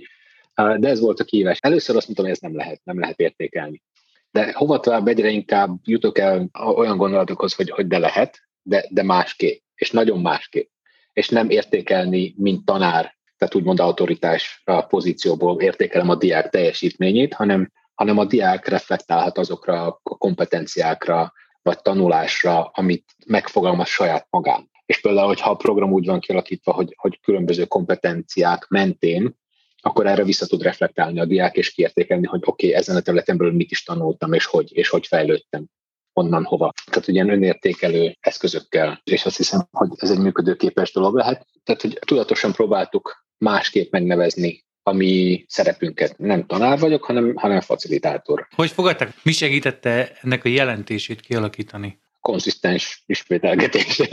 De 0.56 0.88
ez 0.88 1.00
volt 1.00 1.20
a 1.20 1.24
kívás. 1.24 1.58
Először 1.60 1.96
azt 1.96 2.04
mondtam, 2.04 2.26
hogy 2.26 2.34
ez 2.34 2.40
nem 2.40 2.56
lehet, 2.56 2.80
nem 2.84 3.00
lehet 3.00 3.20
értékelni. 3.20 3.82
De 4.30 4.52
hova 4.52 4.80
tovább 4.80 5.06
egyre 5.06 5.28
inkább 5.28 5.78
jutok 5.84 6.18
el 6.18 6.50
olyan 6.74 6.96
gondolatokhoz, 6.96 7.54
hogy, 7.54 7.70
hogy 7.70 7.86
de 7.86 7.98
lehet, 7.98 8.40
de, 8.62 8.86
de 8.90 9.02
másképp, 9.02 9.62
és 9.74 9.90
nagyon 9.90 10.20
másképp. 10.20 10.68
És 11.12 11.28
nem 11.28 11.50
értékelni, 11.50 12.34
mint 12.36 12.64
tanár, 12.64 13.16
tehát 13.38 13.54
úgymond 13.54 13.80
autoritás 13.80 14.62
pozícióból 14.88 15.60
értékelem 15.60 16.08
a 16.08 16.14
diák 16.14 16.48
teljesítményét, 16.50 17.34
hanem, 17.34 17.72
hanem 17.94 18.18
a 18.18 18.24
diák 18.24 18.68
reflektálhat 18.68 19.38
azokra 19.38 19.86
a 19.86 20.00
kompetenciákra, 20.02 21.32
vagy 21.62 21.82
tanulásra, 21.82 22.64
amit 22.64 23.14
megfogalmaz 23.26 23.88
saját 23.88 24.26
magán. 24.30 24.70
És 24.86 25.00
például, 25.00 25.26
hogyha 25.26 25.50
a 25.50 25.56
program 25.56 25.92
úgy 25.92 26.06
van 26.06 26.20
kialakítva, 26.20 26.72
hogy, 26.72 26.94
hogy 26.96 27.20
különböző 27.20 27.64
kompetenciák 27.64 28.66
mentén 28.68 29.36
akkor 29.82 30.06
erre 30.06 30.24
vissza 30.24 30.46
tud 30.46 30.62
reflektálni 30.62 31.20
a 31.20 31.24
diák, 31.24 31.56
és 31.56 31.70
kiértékelni, 31.70 32.26
hogy 32.26 32.40
oké, 32.44 32.66
okay, 32.66 32.78
ezen 32.78 32.96
a 32.96 33.00
területen 33.00 33.36
mit 33.36 33.70
is 33.70 33.82
tanultam, 33.82 34.32
és 34.32 34.44
hogy, 34.44 34.70
és 34.72 34.88
hogy 34.88 35.06
fejlődtem 35.06 35.66
onnan 36.12 36.44
hova. 36.44 36.72
Tehát 36.90 37.08
ugye 37.08 37.24
önértékelő 37.24 38.16
eszközökkel, 38.20 39.00
és 39.04 39.24
azt 39.24 39.36
hiszem, 39.36 39.68
hogy 39.70 39.88
ez 39.96 40.10
egy 40.10 40.18
működőképes 40.18 40.92
dolog 40.92 41.14
lehet. 41.16 41.46
Tehát, 41.64 41.82
hogy 41.82 41.98
tudatosan 42.06 42.52
próbáltuk 42.52 43.24
másképp 43.38 43.92
megnevezni 43.92 44.64
a 44.82 44.92
mi 44.92 45.44
szerepünket. 45.48 46.18
Nem 46.18 46.46
tanár 46.46 46.78
vagyok, 46.78 47.04
hanem, 47.04 47.36
hanem 47.36 47.60
facilitátor. 47.60 48.46
Hogy 48.54 48.70
fogadták? 48.70 49.14
Mi 49.22 49.32
segítette 49.32 50.12
ennek 50.22 50.44
a 50.44 50.48
jelentését 50.48 51.20
kialakítani? 51.20 52.00
Konzisztens 52.26 53.02
ismételgetés. 53.06 53.96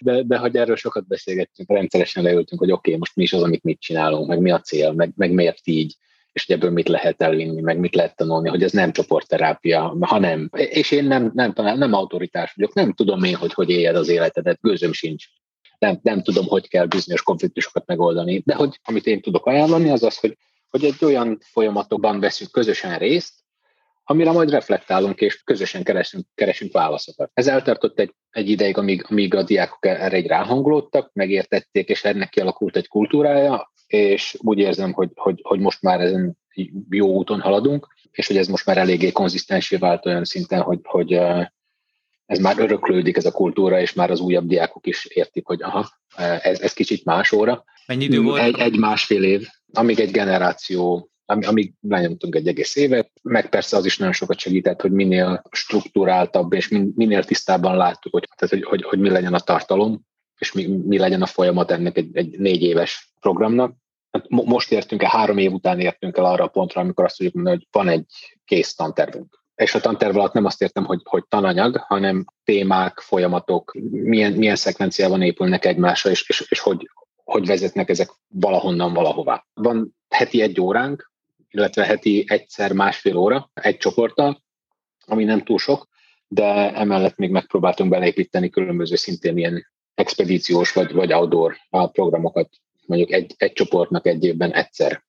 de, 0.00 0.22
de 0.22 0.36
hogy 0.36 0.56
erről 0.56 0.76
sokat 0.76 1.06
beszélgettünk, 1.06 1.70
rendszeresen 1.70 2.22
leültünk, 2.22 2.60
hogy 2.60 2.70
oké, 2.70 2.88
okay, 2.88 2.98
most 2.98 3.16
mi 3.16 3.22
is 3.22 3.32
az, 3.32 3.42
amit 3.42 3.62
mit 3.62 3.80
csinálunk, 3.80 4.28
meg 4.28 4.40
mi 4.40 4.50
a 4.50 4.60
cél, 4.60 4.92
meg, 4.92 5.12
meg 5.16 5.32
miért 5.32 5.60
így, 5.64 5.94
és 6.32 6.46
hogy 6.46 6.56
ebből 6.56 6.70
mit 6.70 6.88
lehet 6.88 7.22
elvinni, 7.22 7.60
meg 7.60 7.78
mit 7.78 7.94
lehet 7.94 8.16
tanulni, 8.16 8.48
hogy 8.48 8.62
ez 8.62 8.72
nem 8.72 8.92
csoportterápia, 8.92 9.96
hanem, 10.00 10.48
és 10.52 10.90
én 10.90 11.04
nem, 11.04 11.30
nem, 11.34 11.52
nem, 11.54 11.78
nem 11.78 11.92
autoritás 11.92 12.52
vagyok, 12.56 12.74
nem 12.74 12.92
tudom 12.92 13.24
én, 13.24 13.34
hogy 13.34 13.52
hogy 13.52 13.70
éljed 13.70 13.96
az 13.96 14.08
életedet, 14.08 14.60
gőzöm 14.60 14.92
sincs. 14.92 15.24
Nem, 15.78 15.98
nem 16.02 16.22
tudom, 16.22 16.46
hogy 16.46 16.68
kell 16.68 16.86
bizonyos 16.86 17.22
konfliktusokat 17.22 17.86
megoldani, 17.86 18.42
de 18.44 18.54
hogy 18.54 18.80
amit 18.82 19.06
én 19.06 19.20
tudok 19.20 19.46
ajánlani, 19.46 19.90
az 19.90 20.02
az, 20.02 20.18
hogy, 20.18 20.36
hogy 20.68 20.84
egy 20.84 21.04
olyan 21.04 21.38
folyamatokban 21.42 22.20
veszünk 22.20 22.50
közösen 22.50 22.98
részt, 22.98 23.32
amire 24.10 24.32
majd 24.32 24.50
reflektálunk, 24.50 25.20
és 25.20 25.42
közösen 25.42 25.82
keresünk, 25.82 26.26
keresünk 26.34 26.72
válaszokat. 26.72 27.30
Ez 27.34 27.46
eltartott 27.46 27.98
egy, 27.98 28.14
egy 28.30 28.48
ideig, 28.48 28.78
amíg, 28.78 29.04
amíg 29.08 29.34
a 29.34 29.42
diákok 29.42 29.86
erre 29.86 30.16
egy 30.16 30.26
ráhangolódtak, 30.26 31.10
megértették, 31.12 31.88
és 31.88 32.04
ennek 32.04 32.28
kialakult 32.28 32.76
egy 32.76 32.88
kultúrája, 32.88 33.72
és 33.86 34.36
úgy 34.38 34.58
érzem, 34.58 34.92
hogy, 34.92 35.10
hogy, 35.14 35.40
hogy 35.42 35.60
most 35.60 35.82
már 35.82 36.00
ezen 36.00 36.38
jó 36.90 37.08
úton 37.08 37.40
haladunk, 37.40 37.88
és 38.10 38.26
hogy 38.26 38.36
ez 38.36 38.48
most 38.48 38.66
már 38.66 38.78
eléggé 38.78 39.12
konzisztensé 39.12 39.76
vált 39.76 40.06
olyan 40.06 40.24
szinten, 40.24 40.60
hogy, 40.60 40.78
hogy 40.82 41.12
ez 42.26 42.38
már 42.38 42.58
öröklődik 42.58 43.16
ez 43.16 43.26
a 43.26 43.32
kultúra, 43.32 43.80
és 43.80 43.92
már 43.92 44.10
az 44.10 44.20
újabb 44.20 44.46
diákok 44.46 44.86
is 44.86 45.04
értik, 45.04 45.46
hogy 45.46 45.62
aha, 45.62 45.88
ez, 46.42 46.60
ez 46.60 46.72
kicsit 46.72 47.04
más 47.04 47.32
óra. 47.32 47.64
Mennyi 47.86 48.04
idő 48.04 48.22
volt? 48.22 48.42
Egy, 48.42 48.58
egy 48.58 48.78
másfél 48.78 49.22
év, 49.22 49.46
amíg 49.72 50.00
egy 50.00 50.10
generáció 50.10 51.10
amíg 51.28 51.72
lenyomtunk 51.80 52.34
egy 52.34 52.48
egész 52.48 52.76
évet, 52.76 53.10
meg 53.22 53.48
persze 53.48 53.76
az 53.76 53.84
is 53.84 53.98
nagyon 53.98 54.12
sokat 54.12 54.38
segített, 54.38 54.80
hogy 54.80 54.92
minél 54.92 55.42
struktúráltabb 55.50 56.52
és 56.52 56.68
minél 56.94 57.24
tisztában 57.24 57.76
láttuk, 57.76 58.12
hogy, 58.12 58.28
tehát, 58.36 58.54
hogy, 58.54 58.64
hogy, 58.64 58.82
hogy 58.82 58.98
mi 58.98 59.10
legyen 59.10 59.34
a 59.34 59.40
tartalom, 59.40 60.06
és 60.38 60.52
mi, 60.52 60.66
mi 60.66 60.98
legyen 60.98 61.22
a 61.22 61.26
folyamat 61.26 61.70
ennek 61.70 61.96
egy, 61.96 62.08
egy 62.12 62.38
négy 62.38 62.62
éves 62.62 63.12
programnak. 63.20 63.74
Hát 64.10 64.24
most 64.28 64.72
értünk 64.72 65.02
el, 65.02 65.10
három 65.10 65.38
év 65.38 65.52
után 65.52 65.80
értünk 65.80 66.16
el 66.16 66.24
arra 66.24 66.44
a 66.44 66.48
pontra, 66.48 66.80
amikor 66.80 67.04
azt 67.04 67.16
tudjuk 67.16 67.34
mondani, 67.34 67.56
hogy 67.56 67.66
van 67.70 67.88
egy 67.88 68.04
kész 68.44 68.74
tantervünk. 68.74 69.42
És 69.54 69.74
a 69.74 69.80
tanterv 69.80 70.16
alatt 70.16 70.32
nem 70.32 70.44
azt 70.44 70.62
értem, 70.62 70.84
hogy, 70.84 71.00
hogy 71.04 71.24
tananyag, 71.28 71.76
hanem 71.76 72.24
témák, 72.44 73.00
folyamatok, 73.00 73.76
milyen, 73.90 74.32
milyen 74.32 74.56
szekvenciában 74.56 75.22
épülnek 75.22 75.64
egymásra, 75.64 76.10
és, 76.10 76.28
és, 76.28 76.46
és 76.48 76.60
hogy, 76.60 76.90
hogy 77.24 77.46
vezetnek 77.46 77.88
ezek 77.88 78.10
valahonnan 78.28 78.92
valahová. 78.92 79.46
Van 79.54 79.96
heti 80.08 80.42
egy 80.42 80.60
óránk, 80.60 81.12
illetve 81.50 81.84
heti 81.84 82.24
egyszer 82.28 82.72
másfél 82.72 83.16
óra 83.16 83.50
egy 83.54 83.76
csoporttal, 83.76 84.42
ami 85.06 85.24
nem 85.24 85.44
túl 85.44 85.58
sok, 85.58 85.88
de 86.28 86.74
emellett 86.74 87.16
még 87.16 87.30
megpróbáltunk 87.30 87.90
belépíteni 87.90 88.50
különböző 88.50 88.94
szintén 88.94 89.36
ilyen 89.36 89.66
expedíciós 89.94 90.72
vagy, 90.72 90.92
vagy 90.92 91.12
outdoor 91.12 91.56
programokat, 91.70 92.48
mondjuk 92.86 93.12
egy, 93.12 93.34
egy 93.36 93.52
csoportnak 93.52 94.06
egy 94.06 94.24
évben 94.24 94.52
egyszer 94.52 95.06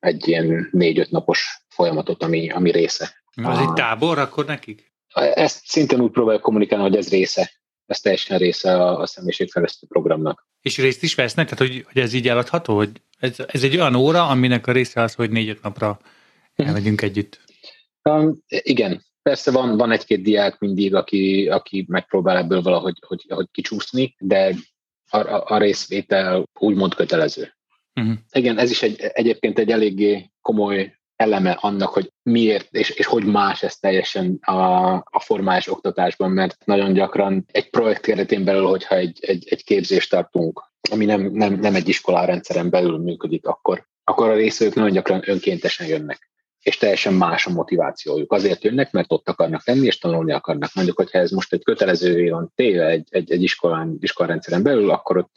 egy 0.00 0.28
ilyen 0.28 0.68
négy-öt 0.72 1.10
napos 1.10 1.64
folyamatot, 1.68 2.22
ami, 2.22 2.50
ami 2.50 2.70
része. 2.70 3.22
Az 3.42 3.58
egy 3.58 3.72
tábor 3.72 4.18
akkor 4.18 4.44
nekik? 4.44 4.92
Ezt 5.14 5.66
szintén 5.66 6.00
úgy 6.00 6.10
próbáljuk 6.10 6.42
kommunikálni, 6.42 6.84
hogy 6.84 6.96
ez 6.96 7.10
része, 7.10 7.50
ez 7.86 8.00
teljesen 8.00 8.38
része 8.38 8.76
a, 8.76 9.00
a 9.00 9.06
személyiségfejlesztő 9.06 9.86
programnak. 9.86 10.48
És 10.60 10.78
részt 10.78 11.02
is 11.02 11.14
vesznek? 11.14 11.48
Tehát, 11.48 11.72
hogy, 11.72 11.84
hogy 11.92 12.02
ez 12.02 12.12
így 12.12 12.28
eladható? 12.28 12.76
Hogy 12.76 12.90
ez, 13.24 13.36
ez 13.46 13.62
egy 13.62 13.76
olyan 13.76 13.94
óra, 13.94 14.28
aminek 14.28 14.66
a 14.66 14.72
része 14.72 15.00
az, 15.00 15.14
hogy 15.14 15.30
négy-öt 15.30 15.62
napra 15.62 15.98
elmegyünk 16.54 17.02
együtt. 17.02 17.40
Um, 18.02 18.38
igen, 18.48 19.04
persze 19.22 19.50
van, 19.50 19.76
van 19.76 19.90
egy-két 19.90 20.22
diák 20.22 20.58
mindig, 20.58 20.94
aki, 20.94 21.48
aki 21.48 21.84
megpróbál 21.88 22.36
ebből 22.36 22.62
valahogy 22.62 22.98
hogy, 23.06 23.24
hogy 23.28 23.46
kicsúszni, 23.50 24.14
de 24.18 24.54
a, 25.10 25.16
a, 25.16 25.44
a 25.46 25.58
részvétel 25.58 26.48
úgymond 26.58 26.94
kötelező. 26.94 27.54
Uh-huh. 28.00 28.14
Igen, 28.32 28.58
ez 28.58 28.70
is 28.70 28.82
egy, 28.82 29.00
egyébként 29.00 29.58
egy 29.58 29.70
eléggé 29.70 30.30
komoly 30.40 30.98
eleme 31.16 31.50
annak, 31.50 31.88
hogy 31.88 32.12
miért 32.22 32.74
és, 32.74 32.90
és 32.90 33.06
hogy 33.06 33.24
más 33.24 33.62
ez 33.62 33.76
teljesen 33.76 34.38
a, 34.40 34.92
a 34.94 35.20
formális 35.20 35.70
oktatásban, 35.70 36.30
mert 36.30 36.66
nagyon 36.66 36.92
gyakran 36.92 37.44
egy 37.52 37.70
projekt 37.70 38.00
keretén 38.00 38.44
belül, 38.44 38.66
hogyha 38.66 38.94
egy, 38.96 39.18
egy, 39.20 39.46
egy 39.48 39.64
képzést 39.64 40.10
tartunk, 40.10 40.73
ami 40.90 41.04
nem, 41.04 41.30
nem, 41.32 41.54
nem 41.54 41.74
egy 41.74 41.88
iskolárendszeren 41.88 42.70
belül 42.70 42.98
működik, 42.98 43.46
akkor, 43.46 43.86
akkor 44.04 44.28
a 44.28 44.34
részvevők 44.34 44.74
nagyon 44.74 44.92
gyakran 44.92 45.22
önkéntesen 45.26 45.86
jönnek 45.86 46.32
és 46.64 46.76
teljesen 46.76 47.14
más 47.14 47.46
a 47.46 47.50
motivációjuk. 47.50 48.32
Azért 48.32 48.64
jönnek, 48.64 48.92
mert 48.92 49.12
ott 49.12 49.28
akarnak 49.28 49.66
lenni, 49.66 49.86
és 49.86 49.98
tanulni 49.98 50.32
akarnak. 50.32 50.70
Mondjuk, 50.74 50.96
hogyha 50.96 51.18
ez 51.18 51.30
most 51.30 51.52
egy 51.52 51.64
kötelező 51.64 52.30
van 52.30 52.52
téve 52.54 52.86
egy, 52.86 53.06
egy, 53.10 53.32
egy 53.32 53.42
iskolán, 53.42 53.96
iskolarendszeren 54.00 54.62
belül, 54.62 54.90
akkor 54.90 55.16
ott 55.16 55.32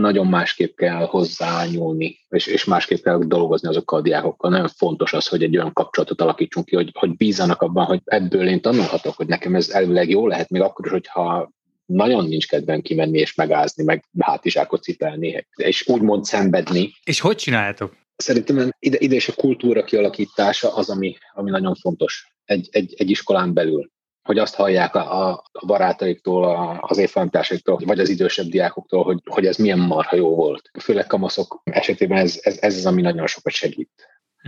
nagyon 0.00 0.26
másképp 0.26 0.76
kell 0.76 1.06
hozzányúlni, 1.06 2.18
és, 2.28 2.46
és 2.46 2.64
másképp 2.64 3.02
kell 3.02 3.18
dolgozni 3.18 3.68
azokkal 3.68 3.98
a 3.98 4.02
diákokkal. 4.02 4.50
Nagyon 4.50 4.68
fontos 4.68 5.12
az, 5.12 5.26
hogy 5.26 5.42
egy 5.42 5.56
olyan 5.56 5.72
kapcsolatot 5.72 6.20
alakítsunk 6.20 6.66
ki, 6.66 6.74
hogy, 6.74 6.90
hogy 6.98 7.16
bízzanak 7.16 7.62
abban, 7.62 7.84
hogy 7.84 8.00
ebből 8.04 8.48
én 8.48 8.60
tanulhatok, 8.60 9.16
hogy 9.16 9.26
nekem 9.26 9.54
ez 9.54 9.70
elvileg 9.70 10.08
jó 10.08 10.26
lehet, 10.26 10.50
még 10.50 10.62
akkor 10.62 10.86
is, 10.86 10.92
hogyha 10.92 11.52
nagyon 11.86 12.28
nincs 12.28 12.48
kedven 12.48 12.82
kimenni 12.82 13.18
és 13.18 13.34
megázni, 13.34 13.84
meg 13.84 14.04
hátizsákot 14.18 14.82
cipelni, 14.82 15.46
és 15.54 15.88
úgymond 15.88 16.24
szenvedni. 16.24 16.92
És 17.04 17.20
hogy 17.20 17.36
csináljátok? 17.36 17.96
Szerintem 18.16 18.70
ide, 18.78 18.96
ide 18.98 19.14
is 19.14 19.28
a 19.28 19.34
kultúra 19.34 19.84
kialakítása 19.84 20.74
az, 20.74 20.90
ami, 20.90 21.16
ami 21.32 21.50
nagyon 21.50 21.74
fontos 21.74 22.32
egy, 22.44 22.68
egy, 22.72 22.94
egy 22.96 23.10
iskolán 23.10 23.54
belül 23.54 23.92
hogy 24.24 24.38
azt 24.38 24.54
hallják 24.54 24.94
a, 24.94 25.30
a 25.30 25.44
barátaiktól, 25.66 26.44
a, 26.44 26.78
az 26.80 26.98
évfolyamtársaiktól, 26.98 27.80
vagy 27.84 27.98
az 27.98 28.08
idősebb 28.08 28.46
diákoktól, 28.46 29.02
hogy, 29.02 29.18
hogy 29.24 29.46
ez 29.46 29.56
milyen 29.56 29.78
marha 29.78 30.16
jó 30.16 30.34
volt. 30.34 30.70
Főleg 30.80 31.06
kamaszok 31.06 31.62
esetében 31.64 32.18
ez, 32.18 32.38
ez, 32.42 32.58
ez 32.60 32.76
az, 32.76 32.86
ami 32.86 33.02
nagyon 33.02 33.26
sokat 33.26 33.52
segít. 33.52 33.90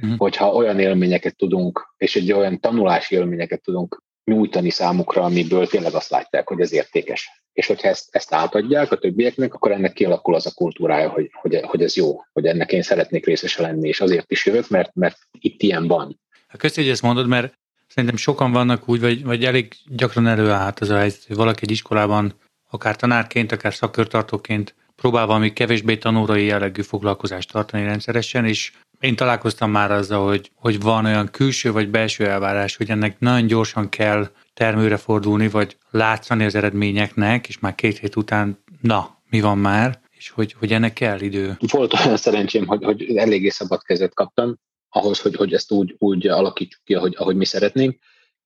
Uh-huh. 0.03 0.18
Hogyha 0.18 0.53
olyan 0.53 0.79
élményeket 0.79 1.37
tudunk, 1.37 1.94
és 1.96 2.16
egy 2.16 2.33
olyan 2.33 2.61
tanulási 2.61 3.14
élményeket 3.14 3.62
tudunk 3.62 4.03
nyújtani 4.27 4.71
számukra, 4.71 5.23
amiből 5.23 5.67
tényleg 5.67 5.95
azt 5.95 6.11
látják, 6.11 6.49
hogy 6.49 6.61
ez 6.61 6.73
értékes. 6.73 7.43
És 7.53 7.67
hogyha 7.67 7.89
ezt, 7.89 8.09
ezt 8.11 8.35
átadják 8.35 8.93
a 8.93 8.99
többieknek, 8.99 9.55
akkor 9.55 9.71
ennek 9.71 9.93
kialakul 9.93 10.35
az 10.35 10.47
a 10.47 10.53
kultúrája, 10.55 11.09
hogy, 11.09 11.31
hogy, 11.33 11.61
hogy 11.62 11.83
ez 11.83 11.97
jó, 11.97 12.21
hogy 12.33 12.47
ennek 12.47 12.73
én 12.73 12.83
szeretnék 12.83 13.27
részese 13.27 13.62
lenni, 13.62 13.89
és 13.89 14.01
azért 14.01 14.31
is 14.31 14.47
jövök, 14.47 14.69
mert, 14.69 14.95
mert 14.95 15.17
itt 15.41 15.62
ilyen 15.62 15.87
van. 15.87 16.21
Köszönjük, 16.59 16.85
hogy 16.85 16.89
ezt 16.89 17.03
mondod, 17.03 17.27
mert 17.27 17.55
Szerintem 17.89 18.19
sokan 18.19 18.53
vannak 18.53 18.89
úgy, 18.89 19.01
vagy, 19.01 19.25
vagy 19.25 19.45
elég 19.45 19.75
gyakran 19.89 20.27
előállt 20.27 20.81
az 20.81 20.91
a 20.91 20.97
helyzet, 20.97 21.25
hogy 21.27 21.37
valaki 21.37 21.61
egy 21.62 21.71
iskolában, 21.71 22.35
akár 22.71 22.97
tanárként, 22.97 23.53
akár 23.53 23.75
szakörtartóként 23.75 24.75
próbál 24.97 25.27
valami 25.27 25.53
kevésbé 25.53 25.97
tanulói 25.97 26.45
jellegű 26.45 26.83
foglalkozást 26.83 27.53
tartani 27.53 27.85
rendszeresen, 27.85 28.45
és 28.45 28.73
én 29.07 29.16
találkoztam 29.16 29.71
már 29.71 29.90
azzal, 29.90 30.27
hogy, 30.27 30.51
hogy 30.55 30.81
van 30.81 31.05
olyan 31.05 31.31
külső 31.31 31.73
vagy 31.73 31.88
belső 31.88 32.27
elvárás, 32.27 32.77
hogy 32.77 32.90
ennek 32.90 33.19
nagyon 33.19 33.47
gyorsan 33.47 33.88
kell 33.88 34.31
termőre 34.55 34.97
fordulni, 34.97 35.49
vagy 35.49 35.77
látszani 35.90 36.45
az 36.45 36.55
eredményeknek, 36.55 37.49
és 37.49 37.59
már 37.59 37.75
két 37.75 37.99
hét 37.99 38.16
után, 38.16 38.62
na, 38.81 39.23
mi 39.31 39.40
van 39.40 39.59
már, 39.59 40.01
és 40.11 40.31
hogy, 40.31 40.53
hogy 40.53 40.73
ennek 40.73 40.92
kell 40.92 41.21
idő. 41.21 41.57
Volt 41.71 41.92
olyan 41.92 42.16
szerencsém, 42.16 42.66
hogy, 42.66 42.85
hogy 42.85 43.16
eléggé 43.16 43.49
szabad 43.49 43.83
kezet 43.83 44.14
kaptam, 44.14 44.57
ahhoz, 44.88 45.21
hogy, 45.21 45.37
hogy 45.37 45.53
ezt 45.53 45.73
úgy, 45.73 45.95
úgy 45.99 46.27
alakítsuk 46.27 46.85
ki, 46.85 46.95
ahogy, 46.95 47.14
ahogy 47.19 47.37
mi 47.37 47.45
szeretnénk, 47.45 47.99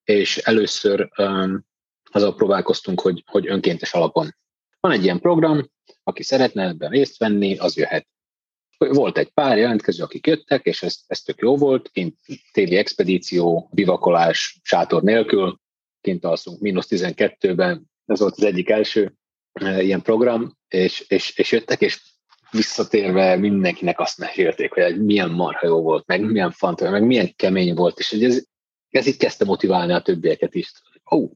és 0.05 0.37
először 0.37 1.11
um, 1.17 1.65
azzal 2.11 2.35
próbálkoztunk, 2.35 3.01
hogy, 3.01 3.25
hogy 3.27 3.49
önkéntes 3.49 3.93
alapon. 3.93 4.35
Van 4.81 4.93
egy 4.93 5.05
ilyen 5.05 5.21
program, 5.21 5.71
aki 6.03 6.23
szeretne 6.23 6.67
ebben 6.67 6.91
részt 6.91 7.19
venni, 7.19 7.57
az 7.57 7.77
jöhet. 7.77 8.07
Volt 8.89 9.19
egy 9.19 9.29
pár 9.29 9.59
jelentkező, 9.59 10.03
akik 10.03 10.27
jöttek, 10.27 10.65
és 10.65 10.83
ez, 10.83 10.97
ez 11.07 11.21
tök 11.21 11.39
jó 11.41 11.57
volt, 11.57 11.91
kint 11.91 12.17
téli 12.53 12.77
expedíció, 12.77 13.71
bivakolás, 13.73 14.61
sátor 14.63 15.03
nélkül, 15.03 15.61
kint 16.01 16.25
alszunk 16.25 16.61
mínusz 16.61 16.87
12-ben, 16.91 17.91
ez 18.07 18.21
volt 18.21 18.35
az 18.37 18.45
egyik 18.45 18.71
első 18.71 19.15
e, 19.53 19.83
ilyen 19.83 20.03
program, 20.03 20.57
és, 20.69 21.01
és, 21.09 21.37
és 21.37 21.53
jöttek, 21.53 21.81
és 21.81 22.01
visszatérve 22.51 23.37
mindenkinek 23.37 24.01
azt 24.01 24.19
mesélték, 24.19 24.73
hogy 24.73 25.05
milyen 25.05 25.31
marha 25.31 25.67
jó 25.67 25.83
volt, 25.83 26.07
meg 26.07 26.21
milyen 26.21 26.51
fantasztikus, 26.51 26.99
meg 26.99 27.09
milyen 27.09 27.33
kemény 27.37 27.75
volt, 27.75 27.99
és 27.99 28.11
hogy 28.11 28.25
ez, 28.25 28.45
ez 28.91 29.07
itt 29.07 29.19
kezdte 29.19 29.45
motiválni 29.45 29.93
a 29.93 30.03
többieket 30.03 30.55
is. 30.55 30.73
Ó, 31.11 31.29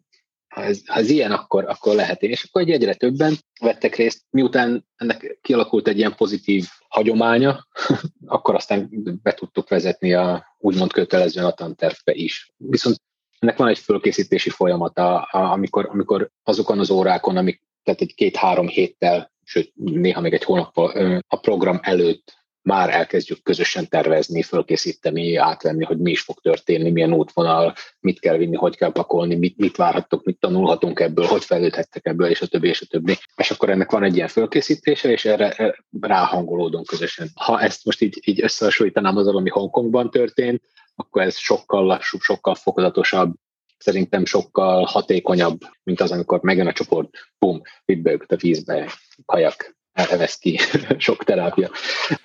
ha 0.54 0.62
ez, 0.62 0.80
ha 0.86 0.98
ez 0.98 1.10
ilyen, 1.10 1.32
akkor, 1.32 1.64
akkor 1.68 1.94
lehet. 1.94 2.22
És 2.22 2.44
akkor 2.44 2.62
egy 2.62 2.70
egyre 2.70 2.94
többen 2.94 3.36
vettek 3.60 3.96
részt, 3.96 4.22
miután 4.30 4.86
ennek 4.96 5.38
kialakult 5.42 5.88
egy 5.88 5.98
ilyen 5.98 6.14
pozitív 6.14 6.66
hagyománya, 6.88 7.66
akkor 8.26 8.54
aztán 8.54 8.88
be 9.22 9.34
tudtuk 9.34 9.68
vezetni 9.68 10.14
a 10.14 10.56
úgymond 10.58 10.92
kötelezően 10.92 11.46
a 11.46 11.52
tantervbe 11.52 12.12
is. 12.12 12.52
Viszont 12.56 12.96
ennek 13.38 13.56
van 13.56 13.68
egy 13.68 13.78
fölkészítési 13.78 14.50
folyamata, 14.50 15.20
amikor, 15.22 15.88
amikor 15.90 16.30
azokon 16.42 16.78
az 16.78 16.90
órákon, 16.90 17.36
amik, 17.36 17.62
tehát 17.82 18.00
egy 18.00 18.14
két-három 18.14 18.68
héttel 18.68 19.32
sőt, 19.44 19.72
néha 19.74 20.20
még 20.20 20.32
egy 20.32 20.44
hónappal 20.44 21.22
a 21.28 21.36
program 21.36 21.78
előtt 21.82 22.43
már 22.64 22.90
elkezdjük 22.90 23.42
közösen 23.42 23.88
tervezni, 23.88 24.42
fölkészíteni, 24.42 25.36
átvenni, 25.36 25.84
hogy 25.84 25.98
mi 25.98 26.10
is 26.10 26.20
fog 26.20 26.40
történni, 26.40 26.90
milyen 26.90 27.12
útvonal, 27.12 27.74
mit 28.00 28.20
kell 28.20 28.36
vinni, 28.36 28.56
hogy 28.56 28.76
kell 28.76 28.92
pakolni, 28.92 29.34
mit, 29.34 29.56
mit 29.56 29.76
várhatok, 29.76 30.24
mit 30.24 30.38
tanulhatunk 30.38 31.00
ebből, 31.00 31.26
hogy 31.26 31.44
fejlődhettek 31.44 32.06
ebből, 32.06 32.28
és 32.28 32.40
a 32.40 32.46
többi, 32.46 32.68
és 32.68 32.80
a 32.80 32.86
többi. 32.86 33.18
És 33.36 33.50
akkor 33.50 33.70
ennek 33.70 33.90
van 33.90 34.04
egy 34.04 34.16
ilyen 34.16 34.28
fölkészítése, 34.28 35.10
és 35.10 35.24
erre 35.24 35.76
ráhangolódunk 36.00 36.86
közösen. 36.86 37.28
Ha 37.34 37.60
ezt 37.60 37.84
most 37.84 38.00
így, 38.00 38.20
így 38.24 38.42
összehasonlítanám 38.42 39.16
azzal, 39.16 39.36
ami 39.36 39.50
Hongkongban 39.50 40.10
történt, 40.10 40.62
akkor 40.94 41.22
ez 41.22 41.36
sokkal 41.36 41.84
lassúbb, 41.84 42.20
sokkal 42.20 42.54
fokozatosabb, 42.54 43.34
szerintem 43.78 44.24
sokkal 44.24 44.84
hatékonyabb, 44.84 45.58
mint 45.82 46.00
az, 46.00 46.10
amikor 46.10 46.40
megjön 46.42 46.66
a 46.66 46.72
csoport, 46.72 47.10
bum, 47.38 47.60
vidd 47.84 48.08
a 48.08 48.36
vízbe, 48.36 48.90
kajak, 49.24 49.76
elvesz 49.94 50.38
ki, 50.38 50.58
sok 50.98 51.24
terápia. 51.24 51.70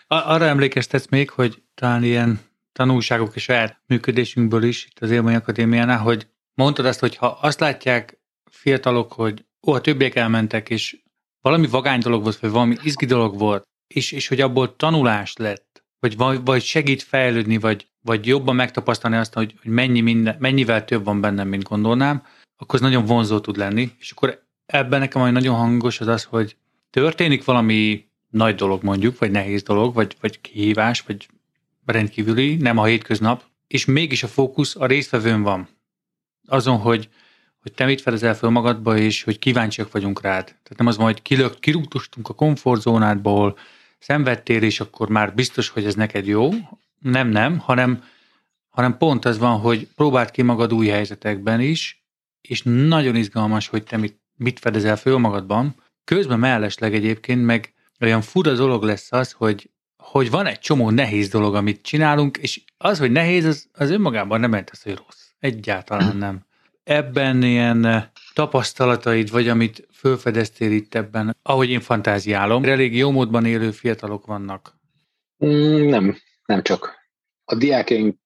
Arra 0.08 0.46
emlékeztetsz 0.46 1.08
még, 1.08 1.30
hogy 1.30 1.62
talán 1.74 2.04
ilyen 2.04 2.40
tanulságok 2.72 3.36
és 3.36 3.44
saját 3.44 3.82
működésünkből 3.86 4.64
is 4.64 4.86
itt 4.86 5.00
az 5.00 5.12
Élmény 5.12 5.36
Akadémiánál, 5.36 5.98
hogy 5.98 6.28
mondtad 6.54 6.86
azt, 6.86 7.00
hogy 7.00 7.16
ha 7.16 7.28
azt 7.28 7.60
látják 7.60 8.20
fiatalok, 8.52 9.14
hogy 9.14 9.46
ó, 9.68 9.74
a 9.74 9.82
többiek 9.82 10.16
elmentek, 10.16 10.70
és 10.70 10.98
valami 11.42 11.68
vagány 11.68 12.00
dolog 12.00 12.24
volt, 12.24 12.40
vagy 12.40 12.52
valami 12.52 12.76
izgi 12.84 13.06
dolog 13.06 13.38
volt, 13.38 13.64
és, 13.94 14.12
és 14.12 14.28
hogy 14.28 14.42
abból 14.42 14.76
tanulás 14.76 15.36
lett, 15.36 15.84
vagy, 16.00 16.44
vagy 16.44 16.62
segít 16.62 17.04
fejlődni, 17.04 17.58
vagy, 17.58 17.88
vagy 18.02 18.28
jobban 18.28 18.56
megtapasztalni 18.56 19.18
azt, 19.18 19.34
hogy, 19.34 19.56
hogy 19.62 19.72
mennyi 19.72 20.02
minden, 20.02 20.36
mennyivel 20.40 20.86
több 20.86 21.04
van 21.04 21.22
bennem, 21.22 21.48
mint 21.48 21.64
gondolnám, 21.64 22.24
akkor 22.58 22.76
ez 22.76 22.82
nagyon 22.82 23.06
vonzó 23.06 23.40
tud 23.40 23.58
lenni. 23.58 23.92
És 24.00 24.12
akkor 24.12 24.44
ebben 24.66 25.00
nekem 25.00 25.22
majd 25.22 25.34
nagyon 25.34 25.56
hangos 25.56 26.00
az 26.00 26.08
az, 26.08 26.24
hogy 26.24 26.58
történik 26.90 27.44
valami 27.44 28.08
nagy 28.30 28.56
dolog 28.56 28.84
mondjuk, 28.84 29.20
vagy 29.20 29.32
nehéz 29.32 29.64
dolog, 29.64 29.94
vagy, 29.94 30.16
vagy 30.22 30.42
kihívás, 30.42 31.02
vagy 31.02 31.28
rendkívüli, 31.86 32.56
nem 32.56 32.78
a 32.78 32.86
hétköznap, 32.86 33.44
és 33.68 33.86
mégis 33.86 34.24
a 34.24 34.28
fókusz 34.28 34.76
a 34.76 34.86
résztvevőn 34.86 35.42
van. 35.42 35.68
Azon, 36.48 36.78
hogy, 36.78 37.10
hogy 37.62 37.72
te 37.74 37.86
mit 37.86 38.02
fedezel 38.02 38.36
fel 38.36 38.50
magadba, 38.50 38.98
és 38.98 39.24
hogy 39.24 39.40
kíváncsiak 39.40 39.92
vagyunk 39.92 40.22
rád. 40.22 40.46
Tehát 40.46 40.78
nem 40.78 40.88
az 40.88 40.98
van, 40.98 41.06
hogy 41.06 41.22
kilök, 41.22 41.60
kirúgtustunk 41.60 42.30
a 42.30 42.34
komfortzónádból, 42.34 43.58
szenvedtél, 44.00 44.64
és 44.64 44.80
akkor 44.80 45.10
már 45.10 45.34
biztos, 45.34 45.70
hogy 45.70 45.86
ez 45.86 45.96
neked 45.96 46.28
jó. 46.28 46.50
Nem, 47.00 47.28
nem, 47.28 47.58
hanem, 47.58 48.04
hanem 48.70 48.98
pont 48.98 49.26
az 49.26 49.38
van, 49.38 49.60
hogy 49.60 49.88
próbáld 49.96 50.32
ki 50.32 50.42
magad 50.42 50.74
új 50.74 50.88
helyzetekben 50.88 51.62
is, 51.62 52.04
és 52.42 52.62
nagyon 52.64 53.16
izgalmas, 53.16 53.68
hogy 53.68 53.84
te 53.84 53.98
mit, 53.98 54.20
mit 54.36 54.60
fedezel 54.60 54.98
föl 54.98 55.18
magadban. 55.18 55.76
Közben 56.10 56.40
mellesleg 56.40 56.94
egyébként 56.94 57.46
meg 57.46 57.74
olyan 58.00 58.22
fura 58.22 58.54
dolog 58.54 58.84
lesz 58.84 59.12
az, 59.12 59.32
hogy, 59.32 59.70
hogy 59.98 60.30
van 60.30 60.46
egy 60.46 60.60
csomó 60.60 60.90
nehéz 60.90 61.30
dolog, 61.30 61.56
amit 61.56 61.82
csinálunk, 61.82 62.38
és 62.38 62.62
az, 62.78 63.00
hogy 63.00 63.12
nehéz, 63.12 63.46
az, 63.46 63.68
az 63.74 63.90
önmagában 63.90 64.40
nem 64.40 64.50
jelent 64.50 64.70
az, 64.70 64.82
hogy 64.82 64.96
rossz. 64.96 65.28
Egyáltalán 65.40 66.18
nem. 66.18 66.46
Ebben 66.84 67.44
ilyen 67.44 68.12
tapasztalataid, 68.34 69.32
vagy 69.32 69.48
amit 69.48 69.88
fölfedeztél 69.94 70.72
itt 70.72 70.96
ebben, 70.96 71.38
ahogy 71.44 71.70
én 71.70 71.80
fantáziálom, 71.80 72.64
elég 72.64 72.96
jó 72.96 73.12
módban 73.12 73.46
élő 73.46 73.72
fiatalok 73.72 74.26
vannak? 74.26 74.78
Mm, 75.46 75.90
nem, 75.90 76.18
nem 76.46 76.64
csak. 76.64 76.98
A 77.46 77.56
diákjaink 77.56 78.18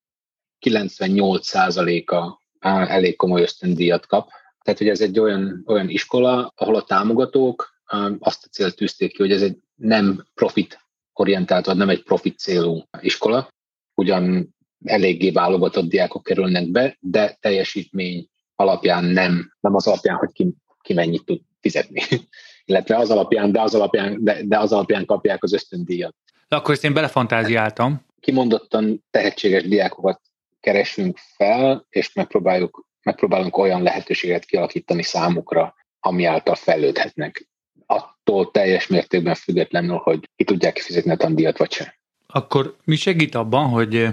98%-a 0.65 2.41
elég 2.69 3.15
komoly 3.15 3.41
ösztöndíjat 3.41 4.05
kap. 4.05 4.29
Tehát, 4.61 4.79
hogy 4.79 4.89
ez 4.89 5.01
egy 5.01 5.19
olyan, 5.19 5.63
olyan 5.67 5.89
iskola, 5.89 6.53
ahol 6.55 6.75
a 6.75 6.83
támogatók 6.83 7.72
azt 8.19 8.45
a 8.45 8.47
célt 8.47 8.75
tűzték 8.75 9.11
ki, 9.11 9.17
hogy 9.17 9.31
ez 9.31 9.41
egy 9.41 9.57
nem 9.75 10.25
profit 10.33 10.79
orientált, 11.13 11.65
vagy 11.65 11.77
nem 11.77 11.89
egy 11.89 12.03
profit 12.03 12.39
célú 12.39 12.81
iskola. 13.01 13.49
Ugyan 13.93 14.55
eléggé 14.83 15.31
válogatott 15.31 15.89
diákok 15.89 16.23
kerülnek 16.23 16.71
be, 16.71 16.97
de 16.99 17.37
teljesítmény 17.39 18.27
alapján 18.55 19.03
nem, 19.03 19.53
nem 19.59 19.75
az 19.75 19.87
alapján, 19.87 20.15
hogy 20.15 20.31
ki, 20.31 20.53
ki 20.81 20.93
mennyit 20.93 21.25
tud 21.25 21.41
fizetni. 21.59 22.01
illetve 22.65 22.97
az 22.97 23.09
alapján, 23.09 23.51
de 23.51 23.61
az 23.61 23.75
alapján, 23.75 24.23
de, 24.23 24.43
de 24.43 24.59
az 24.59 24.71
alapján 24.71 25.05
kapják 25.05 25.43
az 25.43 25.53
ösztöndíjat. 25.53 26.15
De 26.47 26.55
akkor 26.55 26.73
ezt 26.73 26.83
én 26.83 26.93
belefantáziáltam. 26.93 28.05
Kimondottan 28.19 29.03
tehetséges 29.11 29.63
diákokat 29.63 30.21
keresünk 30.59 31.17
fel, 31.35 31.85
és 31.89 32.13
megpróbáljuk, 32.13 32.87
megpróbálunk 33.03 33.57
olyan 33.57 33.81
lehetőséget 33.81 34.45
kialakítani 34.45 35.03
számukra, 35.03 35.75
ami 35.99 36.25
által 36.25 36.55
fejlődhetnek. 36.55 37.47
Attól 37.85 38.51
teljes 38.51 38.87
mértékben 38.87 39.35
függetlenül, 39.35 39.97
hogy 39.97 40.29
ki 40.35 40.43
tudják 40.43 40.73
kifizetni 40.73 41.11
a 41.11 41.15
tandíjat, 41.15 41.57
vagy 41.57 41.71
sem. 41.71 41.87
Akkor 42.27 42.75
mi 42.83 42.95
segít 42.95 43.35
abban, 43.35 43.69
hogy 43.69 44.07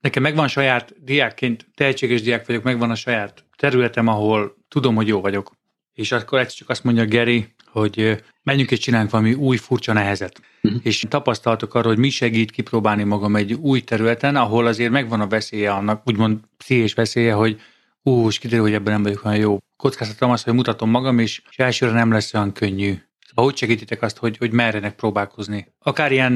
nekem 0.00 0.22
megvan 0.22 0.48
saját 0.48 0.94
diákként, 1.04 1.66
tehetséges 1.74 2.22
diák 2.22 2.46
vagyok, 2.46 2.62
megvan 2.62 2.90
a 2.90 2.94
saját 2.94 3.44
területem, 3.56 4.06
ahol 4.08 4.56
tudom, 4.68 4.94
hogy 4.94 5.08
jó 5.08 5.20
vagyok. 5.20 5.52
És 5.94 6.12
akkor 6.12 6.38
egyszer 6.38 6.56
csak 6.56 6.68
azt 6.68 6.84
mondja 6.84 7.04
Geri, 7.04 7.54
hogy 7.66 8.24
menjünk 8.42 8.70
és 8.70 8.78
csináljunk 8.78 9.12
valami 9.12 9.32
új, 9.32 9.56
furcsa 9.56 9.92
nehezet. 9.92 10.40
Uh-huh. 10.62 10.80
És 10.84 11.04
tapasztaltok 11.08 11.74
arról, 11.74 11.92
hogy 11.92 12.00
mi 12.00 12.10
segít 12.10 12.50
kipróbálni 12.50 13.02
magam 13.02 13.36
egy 13.36 13.52
új 13.52 13.80
területen, 13.80 14.36
ahol 14.36 14.66
azért 14.66 14.90
megvan 14.90 15.20
a 15.20 15.26
veszélye 15.26 15.72
annak, 15.72 16.02
úgymond 16.04 16.38
pszichés 16.56 16.94
veszélye, 16.94 17.32
hogy 17.32 17.60
ú, 18.02 18.26
és 18.28 18.38
kiderül, 18.38 18.64
hogy 18.64 18.74
ebben 18.74 18.92
nem 18.92 19.02
vagyok 19.02 19.24
olyan 19.24 19.38
jó. 19.38 19.58
Kockáztatom 19.76 20.30
azt, 20.30 20.44
hogy 20.44 20.54
mutatom 20.54 20.90
magam, 20.90 21.18
és, 21.18 21.42
és 21.50 21.58
elsőre 21.58 21.92
nem 21.92 22.12
lesz 22.12 22.34
olyan 22.34 22.52
könnyű. 22.52 22.94
Szóval 23.34 23.50
hogy 23.50 23.58
segítitek 23.58 24.02
azt, 24.02 24.16
hogy, 24.16 24.36
hogy 24.36 24.52
merjenek 24.52 24.94
próbálkozni? 24.94 25.74
Akár 25.78 26.12
ilyen 26.12 26.32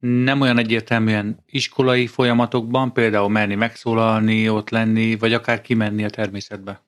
nem 0.00 0.40
olyan 0.40 0.58
egyértelműen 0.58 1.44
iskolai 1.46 2.06
folyamatokban, 2.06 2.92
például 2.92 3.28
merni 3.28 3.54
megszólalni, 3.54 4.48
ott 4.48 4.70
lenni, 4.70 5.16
vagy 5.16 5.32
akár 5.32 5.60
kimenni 5.60 6.04
a 6.04 6.10
természetbe? 6.10 6.82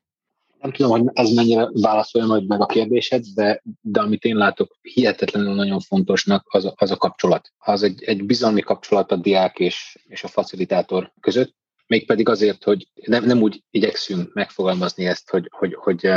Nem 0.61 0.73
tudom, 0.73 0.91
hogy 0.91 1.11
ez 1.13 1.31
mennyire 1.31 1.69
válaszolja 1.73 2.27
majd 2.27 2.47
meg 2.47 2.61
a 2.61 2.67
kérdésed, 2.67 3.25
de, 3.35 3.63
de 3.81 4.01
amit 4.01 4.25
én 4.25 4.37
látok 4.37 4.77
hihetetlenül 4.83 5.55
nagyon 5.55 5.81
fontosnak, 5.81 6.47
az 6.49 6.65
a, 6.65 6.73
az 6.77 6.91
a 6.91 6.97
kapcsolat. 6.97 7.53
Az 7.59 7.83
egy, 7.83 8.03
egy 8.03 8.25
bizalmi 8.25 8.61
kapcsolat 8.61 9.13
a 9.13 9.17
diák 9.17 9.59
és, 9.59 9.99
és 10.09 10.25
a 10.25 10.29
facilitátor 10.29 11.13
között, 11.21 11.55
mégpedig 11.87 12.29
azért, 12.29 12.65
hogy 12.65 12.89
nem, 12.95 13.25
nem 13.25 13.43
úgy 13.43 13.63
igyekszünk 13.71 14.33
megfogalmazni 14.33 15.07
ezt, 15.07 15.31
hogy, 15.31 15.49
hogy, 15.51 15.75
hogy 15.75 16.09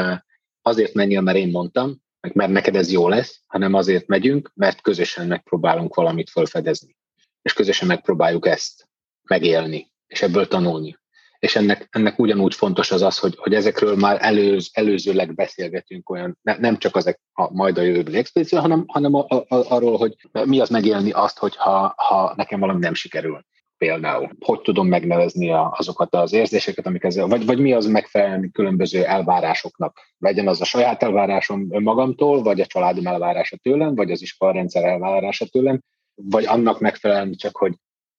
azért 0.62 0.94
menjél, 0.94 1.22
mert 1.22 1.38
én 1.38 1.50
mondtam, 1.50 2.02
meg 2.24 2.36
mert 2.36 2.52
neked 2.52 2.76
ez 2.76 2.92
jó 2.92 3.08
lesz, 3.08 3.42
hanem 3.48 3.74
azért 3.74 4.08
megyünk, 4.08 4.52
mert 4.56 4.82
közösen 4.82 5.28
megpróbálunk 5.28 5.96
valamit 5.96 6.30
felfedezni. 6.30 6.96
És 7.42 7.54
közösen 7.54 7.88
megpróbáljuk 7.88 8.48
ezt 8.48 8.90
megélni, 9.22 9.92
és 10.08 10.22
ebből 10.22 10.48
tanulni. 10.48 10.98
És 11.40 11.56
ennek, 11.56 11.88
ennek 11.92 12.20
ugyanúgy 12.20 12.56
fontos 12.56 12.92
az 12.92 13.02
az, 13.02 13.18
hogy, 13.18 13.36
hogy 13.38 13.54
ezekről 13.54 13.96
már 13.96 14.18
előz, 14.22 14.70
előzőleg 14.74 15.36
beszélgetünk 15.36 16.10
olyan, 16.10 16.38
ne, 16.42 16.58
nem 16.58 16.78
csak 16.78 16.96
ezek 16.96 17.20
a 17.34 17.54
majd 17.54 17.78
a 17.78 17.82
jövőbeli 17.82 18.18
expedíció, 18.18 18.60
hanem, 18.60 18.84
hanem 18.88 19.14
a, 19.14 19.26
a, 19.30 19.46
arról, 19.48 19.98
hogy 19.98 20.16
mi 20.32 20.60
az 20.60 20.70
megélni 20.70 21.12
azt, 21.12 21.38
hogyha 21.38 21.94
ha 21.98 22.34
nekem 22.36 22.60
valami 22.60 22.80
nem 22.80 22.94
sikerül 22.94 23.46
például? 23.84 24.30
Hogy 24.40 24.62
tudom 24.62 24.88
megnevezni 24.88 25.52
azokat 25.52 26.16
az 26.16 26.34
érzéseket, 26.34 26.86
amik 26.86 27.04
ezzel, 27.04 27.28
vagy, 27.28 27.46
vagy 27.46 27.60
mi 27.60 27.74
az 27.74 27.86
megfelelni 27.86 28.52
különböző 28.52 29.06
elvárásoknak? 29.06 30.00
Legyen 30.18 30.48
az 30.48 30.62
a 30.62 30.66
saját 30.66 31.04
elvárásom 31.04 31.68
önmagamtól, 31.72 32.42
vagy 32.42 32.62
a 32.62 32.66
családom 32.66 33.08
elvárása 33.08 33.58
tőlem, 33.58 33.96
vagy 33.96 34.12
az 34.12 34.22
iskolarendszer 34.22 34.84
elvárása 34.84 35.46
tőlem, 35.46 35.82
vagy 36.16 36.46
annak 36.46 36.80
megfelelni 36.80 37.36
csak, 37.36 37.58
hogy 37.58 37.74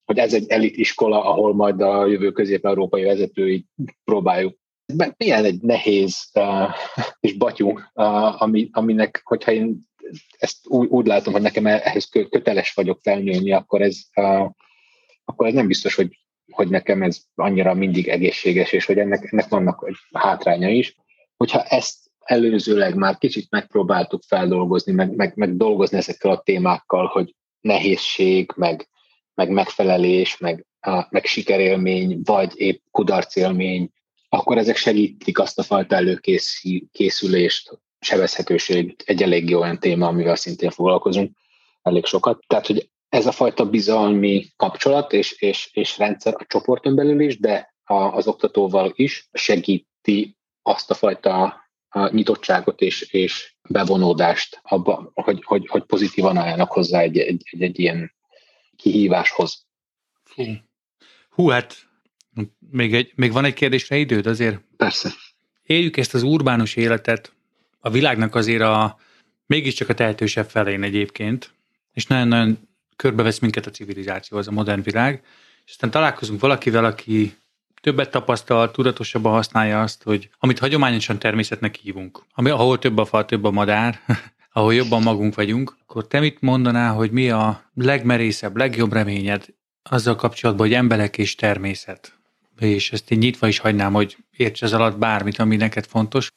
hogy 0.04 0.18
ez 0.18 0.34
egy 0.34 0.48
elit 0.48 0.76
iskola, 0.76 1.24
ahol 1.24 1.54
majd 1.54 1.80
a 1.80 2.06
jövő 2.06 2.32
közép-európai 2.32 3.02
vezetői 3.02 3.66
próbáljuk. 4.04 4.56
Milyen 5.16 5.44
egy 5.44 5.60
nehéz 5.60 6.30
uh, 6.34 6.74
és 7.20 7.36
batyú, 7.36 7.68
uh, 7.68 8.42
ami, 8.42 8.68
aminek, 8.72 9.20
hogyha 9.24 9.52
én 9.52 9.78
ezt 10.38 10.66
úgy, 10.66 10.88
úgy 10.88 11.06
látom, 11.06 11.32
hogy 11.32 11.42
nekem 11.42 11.66
ehhez 11.66 12.08
köteles 12.30 12.74
vagyok 12.74 12.98
felnőni, 13.02 13.52
akkor 13.52 13.82
ez 13.82 14.00
uh, 14.16 14.50
akkor 15.24 15.46
ez 15.46 15.54
nem 15.54 15.66
biztos, 15.66 15.94
hogy, 15.94 16.18
hogy 16.50 16.68
nekem 16.68 17.02
ez 17.02 17.20
annyira 17.34 17.74
mindig 17.74 18.08
egészséges, 18.08 18.72
és 18.72 18.84
hogy 18.84 18.98
ennek, 18.98 19.32
ennek 19.32 19.48
vannak 19.48 19.90
hátránya 20.12 20.68
is. 20.68 20.96
Hogyha 21.36 21.62
ezt 21.62 22.10
előzőleg 22.18 22.94
már 22.94 23.18
kicsit 23.18 23.50
megpróbáltuk 23.50 24.22
feldolgozni, 24.26 24.92
meg, 24.92 25.14
meg, 25.14 25.32
meg 25.36 25.56
dolgozni 25.56 25.96
ezekkel 25.96 26.30
a 26.30 26.40
témákkal, 26.40 27.06
hogy 27.06 27.34
nehézség, 27.60 28.52
meg, 28.56 28.88
meg 29.34 29.50
megfelelés, 29.50 30.38
meg, 30.38 30.66
meg 31.08 31.24
sikerélmény, 31.24 32.20
vagy 32.24 32.52
épp 32.54 32.82
kudarcélmény, 32.90 33.90
akkor 34.28 34.58
ezek 34.58 34.76
segítik 34.76 35.38
azt 35.38 35.58
a 35.58 35.62
fajta 35.62 35.96
előkészülést, 35.96 37.78
sebezhetőség, 38.00 38.96
egy 39.04 39.22
elég 39.22 39.56
olyan 39.56 39.78
téma, 39.78 40.06
amivel 40.06 40.36
szintén 40.36 40.70
foglalkozunk 40.70 41.36
elég 41.82 42.04
sokat. 42.04 42.44
Tehát, 42.46 42.66
hogy 42.66 42.90
ez 43.14 43.26
a 43.26 43.32
fajta 43.32 43.70
bizalmi 43.70 44.46
kapcsolat 44.56 45.12
és, 45.12 45.32
és, 45.32 45.70
és 45.72 45.98
rendszer 45.98 46.34
a 46.38 46.44
csoporton 46.46 46.94
belül 46.94 47.20
is, 47.20 47.38
de 47.38 47.74
a, 47.84 47.94
az 47.94 48.26
oktatóval 48.26 48.92
is 48.94 49.28
segíti 49.32 50.36
azt 50.62 50.90
a 50.90 50.94
fajta 50.94 51.62
a 51.88 52.14
nyitottságot 52.14 52.80
és, 52.80 53.02
és 53.02 53.56
bevonódást 53.68 54.60
abba, 54.62 55.10
hogy, 55.14 55.42
hogy, 55.44 55.66
hogy 55.68 55.82
pozitívan 55.82 56.36
álljanak 56.36 56.72
hozzá 56.72 57.00
egy, 57.00 57.18
egy, 57.18 57.42
egy, 57.50 57.62
egy 57.62 57.78
ilyen 57.78 58.14
kihíváshoz. 58.76 59.66
Hú. 60.34 60.42
Hú, 61.28 61.48
hát 61.48 61.76
még, 62.70 62.94
egy, 62.94 63.12
még 63.14 63.32
van 63.32 63.44
egy 63.44 63.54
kérdésre 63.54 63.96
időd 63.96 64.26
azért? 64.26 64.60
Persze. 64.76 65.12
Éljük 65.62 65.96
ezt 65.96 66.14
az 66.14 66.22
urbánus 66.22 66.76
életet, 66.76 67.32
a 67.80 67.90
világnak 67.90 68.34
azért 68.34 68.62
a 68.62 68.98
mégiscsak 69.46 69.88
a 69.88 69.94
tehetősebb 69.94 70.48
felén 70.50 70.82
egyébként, 70.82 71.54
és 71.92 72.06
nagyon-nagyon 72.06 72.72
körbevesz 72.96 73.38
minket 73.38 73.66
a 73.66 73.70
civilizáció, 73.70 74.38
az 74.38 74.48
a 74.48 74.52
modern 74.52 74.82
világ, 74.82 75.22
és 75.64 75.70
aztán 75.70 75.90
találkozunk 75.90 76.40
valakivel, 76.40 76.84
aki 76.84 77.36
többet 77.80 78.10
tapasztal, 78.10 78.70
tudatosabban 78.70 79.32
használja 79.32 79.82
azt, 79.82 80.02
hogy 80.02 80.30
amit 80.38 80.58
hagyományosan 80.58 81.18
természetnek 81.18 81.74
hívunk, 81.74 82.24
ami, 82.34 82.50
ahol 82.50 82.78
több 82.78 82.98
a 82.98 83.04
fal, 83.04 83.24
több 83.24 83.44
a 83.44 83.50
madár, 83.50 84.00
ahol 84.52 84.74
jobban 84.74 85.02
magunk 85.02 85.34
vagyunk, 85.34 85.76
akkor 85.82 86.06
te 86.06 86.20
mit 86.20 86.40
mondanál, 86.40 86.94
hogy 86.94 87.10
mi 87.10 87.30
a 87.30 87.70
legmerészebb, 87.74 88.56
legjobb 88.56 88.92
reményed 88.92 89.46
azzal 89.82 90.16
kapcsolatban, 90.16 90.66
hogy 90.66 90.76
emberek 90.76 91.18
és 91.18 91.34
természet? 91.34 92.18
És 92.58 92.92
ezt 92.92 93.10
én 93.10 93.18
nyitva 93.18 93.48
is 93.48 93.58
hagynám, 93.58 93.92
hogy 93.92 94.16
érts 94.36 94.62
ez 94.62 94.72
alatt 94.72 94.98
bármit, 94.98 95.38
ami 95.38 95.56
neked 95.56 95.86
fontos. 95.86 96.28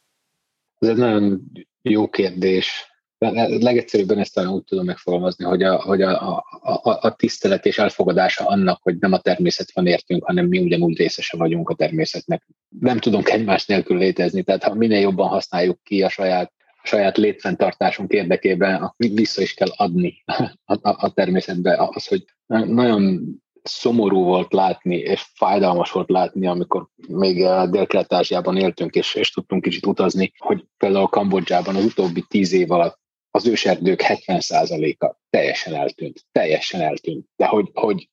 Ez 0.79 0.89
egy 0.89 0.97
nagyon 0.97 1.41
jó 1.81 2.09
kérdés 2.09 2.96
legegyszerűbben 3.17 4.17
ezt 4.17 4.39
úgy 4.47 4.63
tudom 4.63 4.85
megfogalmazni, 4.85 5.45
hogy, 5.45 5.63
a, 5.63 5.81
hogy 5.81 6.01
a, 6.01 6.37
a, 6.61 6.97
a 7.01 7.15
tisztelet 7.15 7.65
és 7.65 7.77
elfogadása 7.77 8.45
annak, 8.45 8.79
hogy 8.83 8.97
nem 8.99 9.13
a 9.13 9.19
természet 9.19 9.71
van 9.73 9.87
értünk, 9.87 10.23
hanem 10.23 10.45
mi 10.45 10.59
ugyanúgy 10.59 10.97
részese 10.97 11.37
vagyunk 11.37 11.69
a 11.69 11.75
természetnek. 11.75 12.47
Nem 12.79 12.97
tudunk 12.97 13.29
egymás 13.29 13.65
nélkül 13.65 13.97
létezni, 13.97 14.43
tehát 14.43 14.63
ha 14.63 14.73
minél 14.73 14.99
jobban 14.99 15.27
használjuk 15.27 15.83
ki 15.83 16.03
a 16.03 16.09
saját, 16.09 16.53
a 16.83 16.87
saját 16.87 17.17
létfenntartásunk 17.17 18.11
érdekében, 18.11 18.93
vissza 18.97 19.41
is 19.41 19.53
kell 19.53 19.71
adni 19.75 20.23
a, 20.25 20.43
a, 20.65 21.05
a 21.05 21.13
természetbe. 21.13 21.89
Az, 21.93 22.07
hogy 22.07 22.25
nagyon 22.65 23.21
szomorú 23.63 24.23
volt 24.23 24.53
látni, 24.53 24.95
és 24.95 25.25
fájdalmas 25.33 25.91
volt 25.91 26.09
látni, 26.09 26.47
amikor 26.47 26.87
még 27.07 27.35
Dél-Kelet-Ázsiában 27.69 28.57
éltünk, 28.57 28.95
és, 28.95 29.15
és 29.15 29.31
tudtunk 29.31 29.61
kicsit 29.61 29.85
utazni, 29.85 30.33
hogy 30.37 30.65
például 30.77 31.07
Kambodzsában 31.07 31.75
az 31.75 31.85
utóbbi 31.85 32.25
tíz 32.27 32.53
év 32.53 32.71
alatt 32.71 32.99
az 33.37 33.47
őserdők 33.47 34.01
70%-a 34.03 35.15
teljesen 35.29 35.75
eltűnt, 35.75 36.25
teljesen 36.31 36.81
eltűnt, 36.81 37.27
de 37.35 37.45
hogy, 37.45 37.69
hogy 37.73 38.09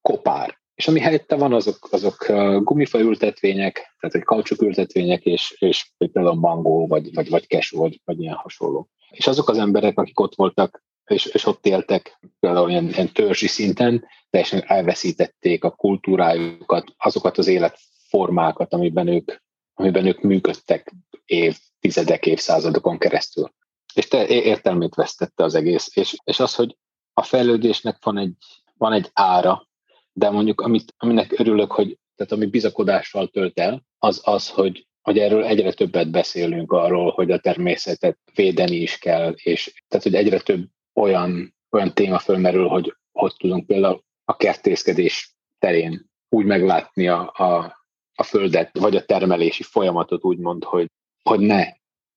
kopár. 0.00 0.60
És 0.74 0.88
ami 0.88 1.00
helyette 1.00 1.36
van, 1.36 1.52
azok, 1.52 1.88
azok 1.90 2.26
gumifa 2.62 2.98
ültetvények, 2.98 3.72
tehát 3.72 4.14
egy 4.16 4.22
kaucsuk 4.22 4.62
ültetvények, 4.62 5.24
és, 5.24 5.56
és 5.58 5.92
például 5.98 6.34
mangó, 6.34 6.86
vagy, 6.86 7.14
vagy, 7.14 7.28
vagy 7.28 7.46
kesú, 7.46 7.78
vagy, 7.78 8.00
vagy 8.04 8.20
ilyen 8.20 8.34
hasonló. 8.34 8.88
És 9.10 9.26
azok 9.26 9.48
az 9.48 9.58
emberek, 9.58 9.98
akik 9.98 10.20
ott 10.20 10.34
voltak, 10.34 10.82
és, 11.04 11.26
és 11.26 11.46
ott 11.46 11.66
éltek 11.66 12.18
például 12.40 12.70
ilyen, 12.70 12.88
ilyen 12.88 13.12
törzsi 13.12 13.46
szinten, 13.46 14.06
teljesen 14.30 14.62
elveszítették 14.66 15.64
a 15.64 15.70
kultúrájukat, 15.70 16.94
azokat 16.98 17.38
az 17.38 17.46
életformákat, 17.46 18.72
amiben 18.72 19.06
ők, 19.06 19.32
amiben 19.74 20.06
ők 20.06 20.20
működtek 20.20 20.92
évtizedek, 21.24 22.26
évszázadokon 22.26 22.98
keresztül 22.98 23.52
és 23.94 24.08
te 24.08 24.26
értelmét 24.28 24.94
vesztette 24.94 25.44
az 25.44 25.54
egész. 25.54 25.96
És, 25.96 26.16
és 26.24 26.40
az, 26.40 26.54
hogy 26.54 26.76
a 27.12 27.22
fejlődésnek 27.22 28.04
van 28.04 28.18
egy, 28.18 28.34
van 28.76 28.92
egy 28.92 29.10
ára, 29.12 29.68
de 30.12 30.30
mondjuk 30.30 30.60
amit, 30.60 30.94
aminek 30.96 31.38
örülök, 31.38 31.72
hogy 31.72 31.98
tehát 32.16 32.32
ami 32.32 32.46
bizakodással 32.46 33.28
tölt 33.28 33.58
el, 33.58 33.82
az 33.98 34.20
az, 34.24 34.48
hogy, 34.48 34.86
hogy 35.00 35.18
erről 35.18 35.44
egyre 35.44 35.72
többet 35.72 36.10
beszélünk 36.10 36.72
arról, 36.72 37.10
hogy 37.10 37.30
a 37.30 37.38
természetet 37.38 38.18
védeni 38.34 38.76
is 38.76 38.98
kell, 38.98 39.32
és 39.32 39.82
tehát, 39.88 40.04
hogy 40.04 40.14
egyre 40.14 40.40
több 40.40 40.66
olyan, 40.94 41.54
olyan 41.70 41.94
téma 41.94 42.18
fölmerül, 42.18 42.68
hogy 42.68 42.94
hogy 43.12 43.34
tudunk 43.36 43.66
például 43.66 44.02
a 44.24 44.36
kertészkedés 44.36 45.36
terén 45.58 46.10
úgy 46.28 46.44
meglátni 46.44 47.08
a, 47.08 47.32
a, 47.34 47.76
a 48.14 48.22
földet, 48.22 48.78
vagy 48.78 48.96
a 48.96 49.04
termelési 49.04 49.62
folyamatot 49.62 50.24
úgymond, 50.24 50.64
hogy, 50.64 50.90
hogy 51.22 51.40
ne, 51.40 51.64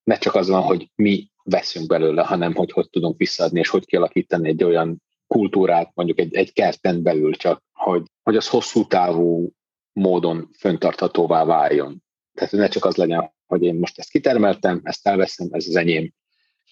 ne 0.02 0.18
csak 0.18 0.34
az 0.34 0.48
van, 0.48 0.62
hogy 0.62 0.90
mi 0.94 1.30
veszünk 1.46 1.86
belőle, 1.86 2.22
hanem 2.22 2.54
hogy 2.54 2.72
hogy 2.72 2.90
tudunk 2.90 3.18
visszaadni, 3.18 3.58
és 3.58 3.68
hogy 3.68 3.84
kialakítani 3.84 4.48
egy 4.48 4.64
olyan 4.64 5.02
kultúrát, 5.26 5.90
mondjuk 5.94 6.18
egy, 6.18 6.34
egy 6.34 6.52
kerten 6.52 7.02
belül 7.02 7.34
csak, 7.34 7.62
hogy, 7.72 8.02
hogy 8.22 8.36
az 8.36 8.48
hosszú 8.48 8.86
távú 8.86 9.50
módon 9.92 10.48
föntarthatóvá 10.58 11.44
váljon. 11.44 12.02
Tehát 12.32 12.52
ne 12.52 12.68
csak 12.68 12.84
az 12.84 12.96
legyen, 12.96 13.32
hogy 13.46 13.62
én 13.62 13.74
most 13.74 13.98
ezt 13.98 14.10
kitermeltem, 14.10 14.80
ezt 14.82 15.06
elveszem, 15.06 15.48
ez 15.50 15.66
az 15.68 15.76
enyém, 15.76 16.12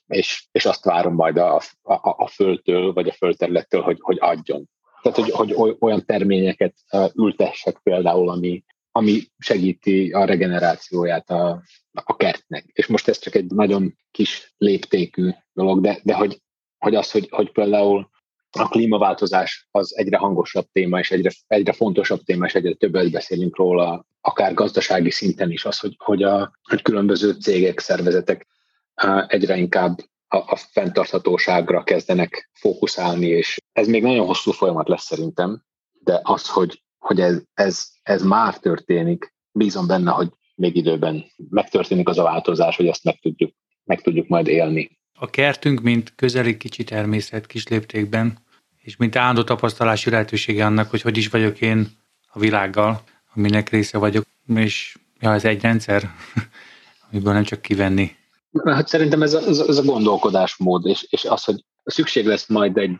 és, 0.06 0.46
és 0.52 0.64
azt 0.64 0.84
várom 0.84 1.14
majd 1.14 1.36
a, 1.36 1.54
a, 1.82 1.98
a 2.16 2.26
földtől, 2.26 2.92
vagy 2.92 3.08
a 3.08 3.12
földterülettől, 3.12 3.82
hogy, 3.82 3.98
hogy 4.00 4.16
adjon. 4.20 4.68
Tehát, 5.02 5.18
hogy, 5.18 5.52
hogy 5.52 5.76
olyan 5.80 6.04
terményeket 6.04 6.74
ültessek 7.14 7.78
például, 7.82 8.30
ami, 8.30 8.64
ami 8.96 9.22
segíti 9.38 10.10
a 10.12 10.24
regenerációját 10.24 11.30
a, 11.30 11.62
a 11.92 12.16
kertnek. 12.16 12.64
És 12.72 12.86
most 12.86 13.08
ez 13.08 13.18
csak 13.18 13.34
egy 13.34 13.46
nagyon 13.46 13.96
kis 14.10 14.54
léptékű 14.58 15.30
dolog, 15.52 15.80
de, 15.80 15.98
de 16.02 16.14
hogy, 16.14 16.42
hogy 16.78 16.94
az, 16.94 17.10
hogy, 17.10 17.28
hogy 17.30 17.52
például 17.52 18.10
a 18.50 18.68
klímaváltozás 18.68 19.68
az 19.70 19.96
egyre 19.96 20.16
hangosabb 20.16 20.66
téma, 20.72 20.98
és 20.98 21.10
egyre, 21.10 21.30
egyre 21.46 21.72
fontosabb 21.72 22.22
téma, 22.22 22.46
és 22.46 22.54
egyre 22.54 22.74
többet 22.74 23.10
beszélünk 23.10 23.56
róla, 23.56 24.06
akár 24.20 24.54
gazdasági 24.54 25.10
szinten 25.10 25.50
is, 25.50 25.64
az, 25.64 25.78
hogy, 25.78 25.94
hogy, 25.98 26.22
a, 26.22 26.58
hogy 26.62 26.82
különböző 26.82 27.32
cégek, 27.32 27.78
szervezetek 27.78 28.46
egyre 29.26 29.56
inkább 29.56 29.98
a, 30.28 30.36
a 30.36 30.56
fenntarthatóságra 30.56 31.82
kezdenek 31.82 32.50
fókuszálni, 32.52 33.26
és 33.26 33.56
ez 33.72 33.86
még 33.86 34.02
nagyon 34.02 34.26
hosszú 34.26 34.50
folyamat 34.50 34.88
lesz 34.88 35.04
szerintem, 35.04 35.64
de 35.92 36.20
az, 36.22 36.48
hogy, 36.48 36.83
hogy 37.04 37.20
ez, 37.20 37.42
ez, 37.54 37.88
ez 38.02 38.22
már 38.22 38.58
történik, 38.58 39.34
bízom 39.52 39.86
benne, 39.86 40.10
hogy 40.10 40.28
még 40.54 40.76
időben 40.76 41.24
megtörténik 41.50 42.08
az 42.08 42.18
a 42.18 42.22
változás, 42.22 42.76
hogy 42.76 42.86
ezt 42.86 43.04
meg 43.04 43.18
tudjuk, 43.20 43.52
meg 43.84 44.00
tudjuk 44.00 44.28
majd 44.28 44.46
élni. 44.46 44.98
A 45.18 45.30
kertünk, 45.30 45.80
mint 45.80 46.12
közeli 46.16 46.56
kicsi 46.56 46.84
természet 46.84 47.46
kis 47.46 47.68
léptékben, 47.68 48.38
és 48.76 48.96
mint 48.96 49.16
állandó 49.16 49.42
tapasztalási 49.42 50.10
lehetősége 50.10 50.64
annak, 50.64 50.90
hogy 50.90 51.02
hogy 51.02 51.16
is 51.16 51.28
vagyok 51.28 51.60
én 51.60 51.86
a 52.26 52.38
világgal, 52.38 53.02
aminek 53.34 53.68
része 53.70 53.98
vagyok, 53.98 54.24
és 54.54 54.96
ja, 55.20 55.32
ez 55.32 55.44
egy 55.44 55.62
rendszer, 55.62 56.10
amiből 57.10 57.32
nem 57.32 57.44
csak 57.44 57.62
kivenni. 57.62 58.16
Hát 58.64 58.88
szerintem 58.88 59.22
ez 59.22 59.34
a, 59.34 59.40
ez 59.46 59.78
a 59.78 59.84
gondolkodásmód, 59.84 60.86
és, 60.86 61.06
és 61.10 61.24
az, 61.24 61.44
hogy 61.44 61.64
szükség 61.84 62.26
lesz 62.26 62.48
majd 62.48 62.76
egy, 62.76 62.98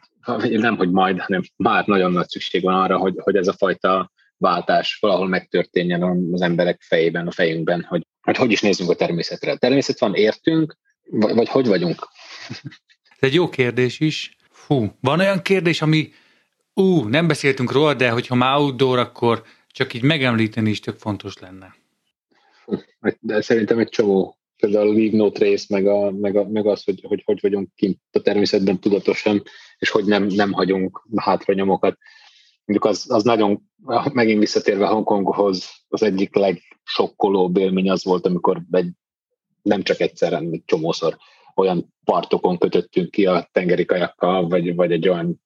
nem 0.51 0.77
hogy 0.77 0.91
majd, 0.91 1.21
hanem 1.21 1.43
már 1.57 1.87
nagyon 1.87 2.13
nagy 2.13 2.29
szükség 2.29 2.63
van 2.63 2.75
arra, 2.75 2.99
hogy, 2.99 3.15
hogy 3.17 3.37
ez 3.37 3.49
a 3.49 3.53
fajta 3.53 4.13
váltás 4.37 4.99
valahol 5.01 5.29
megtörténjen 5.29 6.29
az 6.33 6.41
emberek 6.41 6.81
fejében, 6.83 7.27
a 7.27 7.31
fejünkben, 7.31 7.87
hogy, 7.89 8.07
hogy 8.23 8.37
hogy 8.37 8.53
is 8.53 8.61
nézzünk 8.61 8.91
a 8.91 8.95
természetre. 8.95 9.53
A 9.53 9.57
természet 9.57 9.99
van, 9.99 10.15
értünk, 10.15 10.77
vagy, 11.11 11.35
vagy 11.35 11.49
hogy 11.49 11.67
vagyunk? 11.67 12.09
Ez 13.19 13.29
egy 13.29 13.35
jó 13.35 13.49
kérdés 13.49 14.01
is. 14.01 14.37
Fú, 14.51 14.97
van 15.01 15.21
olyan 15.21 15.43
kérdés, 15.43 15.83
ami, 15.83 16.13
ú, 16.75 17.09
nem 17.09 17.27
beszéltünk 17.27 17.73
róla, 17.73 17.95
de 17.95 18.11
hogyha 18.11 18.35
már 18.35 18.57
outdoor, 18.57 18.99
akkor 18.99 19.43
csak 19.69 19.95
így 19.95 20.03
megemlíteni 20.03 20.71
is 20.71 20.81
tök 20.81 20.99
fontos 20.99 21.39
lenne. 21.39 21.75
De 23.21 23.41
szerintem 23.41 23.79
egy 23.79 23.89
csomó, 23.89 24.39
például 24.65 24.89
a 24.89 24.93
Leave 24.93 25.17
No 25.17 25.31
Trace, 25.31 25.67
meg, 25.69 25.87
a, 25.87 26.11
meg, 26.11 26.37
a, 26.37 26.49
meg 26.49 26.67
az, 26.67 26.85
hogy, 26.85 27.05
hogy 27.09 27.23
hogy 27.25 27.39
vagyunk 27.41 27.69
kint 27.75 28.01
a 28.13 28.21
természetben 28.21 28.81
tudatosan, 28.81 29.43
és 29.79 29.91
hogy 29.91 30.05
nem, 30.05 30.27
nem 30.27 30.53
hagyunk 30.53 31.07
hátra 31.17 31.55
nyomokat. 31.55 31.99
Mondjuk 32.65 32.91
az, 32.91 33.05
az 33.09 33.23
nagyon, 33.23 33.71
megint 34.13 34.39
visszatérve 34.39 34.87
Hongkonghoz, 34.87 35.71
az 35.89 36.03
egyik 36.03 36.35
legsokkolóbb 36.35 37.57
élmény 37.57 37.91
az 37.91 38.05
volt, 38.05 38.27
amikor 38.27 38.63
egy, 38.71 38.91
nem 39.63 39.83
csak 39.83 40.01
egyszer, 40.01 40.33
hanem 40.33 40.63
csomószor 40.65 41.17
olyan 41.55 41.95
partokon 42.05 42.59
kötöttünk 42.59 43.11
ki 43.11 43.27
a 43.27 43.49
tengeri 43.53 43.85
kajakkal, 43.85 44.49
vagy, 44.49 44.75
vagy 44.75 44.93
egy 44.93 45.09
olyan 45.09 45.43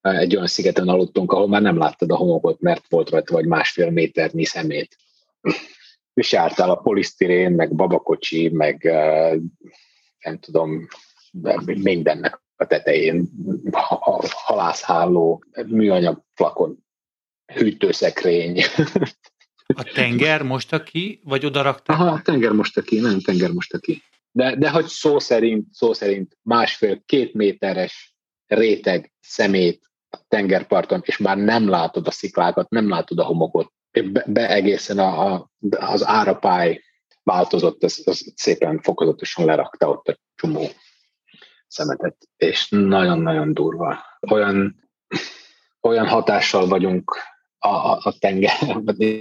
egy 0.00 0.34
olyan 0.34 0.46
szigeten 0.46 0.88
aludtunk, 0.88 1.32
ahol 1.32 1.48
már 1.48 1.62
nem 1.62 1.78
láttad 1.78 2.10
a 2.10 2.16
homokot, 2.16 2.60
mert 2.60 2.84
volt 2.88 3.10
rajta 3.10 3.32
vagy 3.34 3.46
másfél 3.46 3.90
méternyi 3.90 4.44
szemét. 4.44 4.96
És 6.14 6.32
jártál 6.32 6.70
a 6.70 6.76
polisztirén, 6.76 7.52
meg 7.52 7.74
babakocsi, 7.74 8.48
meg 8.48 8.82
nem 10.20 10.38
tudom, 10.40 10.86
mindennek 11.64 12.42
a 12.56 12.66
tetején, 12.66 13.28
halászháló, 14.30 15.44
műanyag 15.66 16.24
flakon, 16.34 16.84
hűtőszekrény. 17.46 18.62
A 19.74 19.82
tenger 19.82 20.42
most 20.42 20.72
aki, 20.72 21.20
vagy 21.24 21.44
oda 21.44 21.62
rakták? 21.62 21.96
Aha, 21.96 22.10
a 22.10 22.22
tenger 22.22 22.52
most 22.52 22.78
aki, 22.78 23.00
nem 23.00 23.20
tenger 23.20 23.50
most 23.50 23.74
aki. 23.74 24.02
De, 24.30 24.56
de 24.56 24.70
hogy 24.70 24.86
szó 24.86 25.18
szerint, 25.18 25.66
szó 25.72 25.92
szerint 25.92 26.38
másfél-két 26.42 27.34
méteres 27.34 28.14
réteg 28.46 29.12
szemét 29.20 29.90
a 30.10 30.18
tengerparton, 30.28 31.02
és 31.04 31.16
már 31.16 31.36
nem 31.36 31.68
látod 31.68 32.06
a 32.06 32.10
sziklákat, 32.10 32.70
nem 32.70 32.88
látod 32.88 33.18
a 33.18 33.24
homokot. 33.24 33.72
Be, 33.92 34.24
be 34.26 34.48
egészen 34.48 34.98
a, 34.98 35.32
a, 35.32 35.50
az 35.70 36.06
árapály 36.06 36.82
változott, 37.22 37.82
az, 37.82 38.02
az 38.04 38.32
szépen 38.36 38.80
fokozatosan 38.80 39.44
lerakta 39.44 39.88
ott 39.88 40.08
a 40.08 40.18
csomó 40.34 40.68
szemetet, 41.66 42.16
és 42.36 42.68
nagyon-nagyon 42.68 43.54
durva. 43.54 43.98
Olyan, 44.30 44.88
olyan 45.80 46.08
hatással 46.08 46.66
vagyunk 46.66 47.16
a, 47.58 47.68
a, 47.68 48.00
a 48.02 48.18
tenger, 48.18 48.52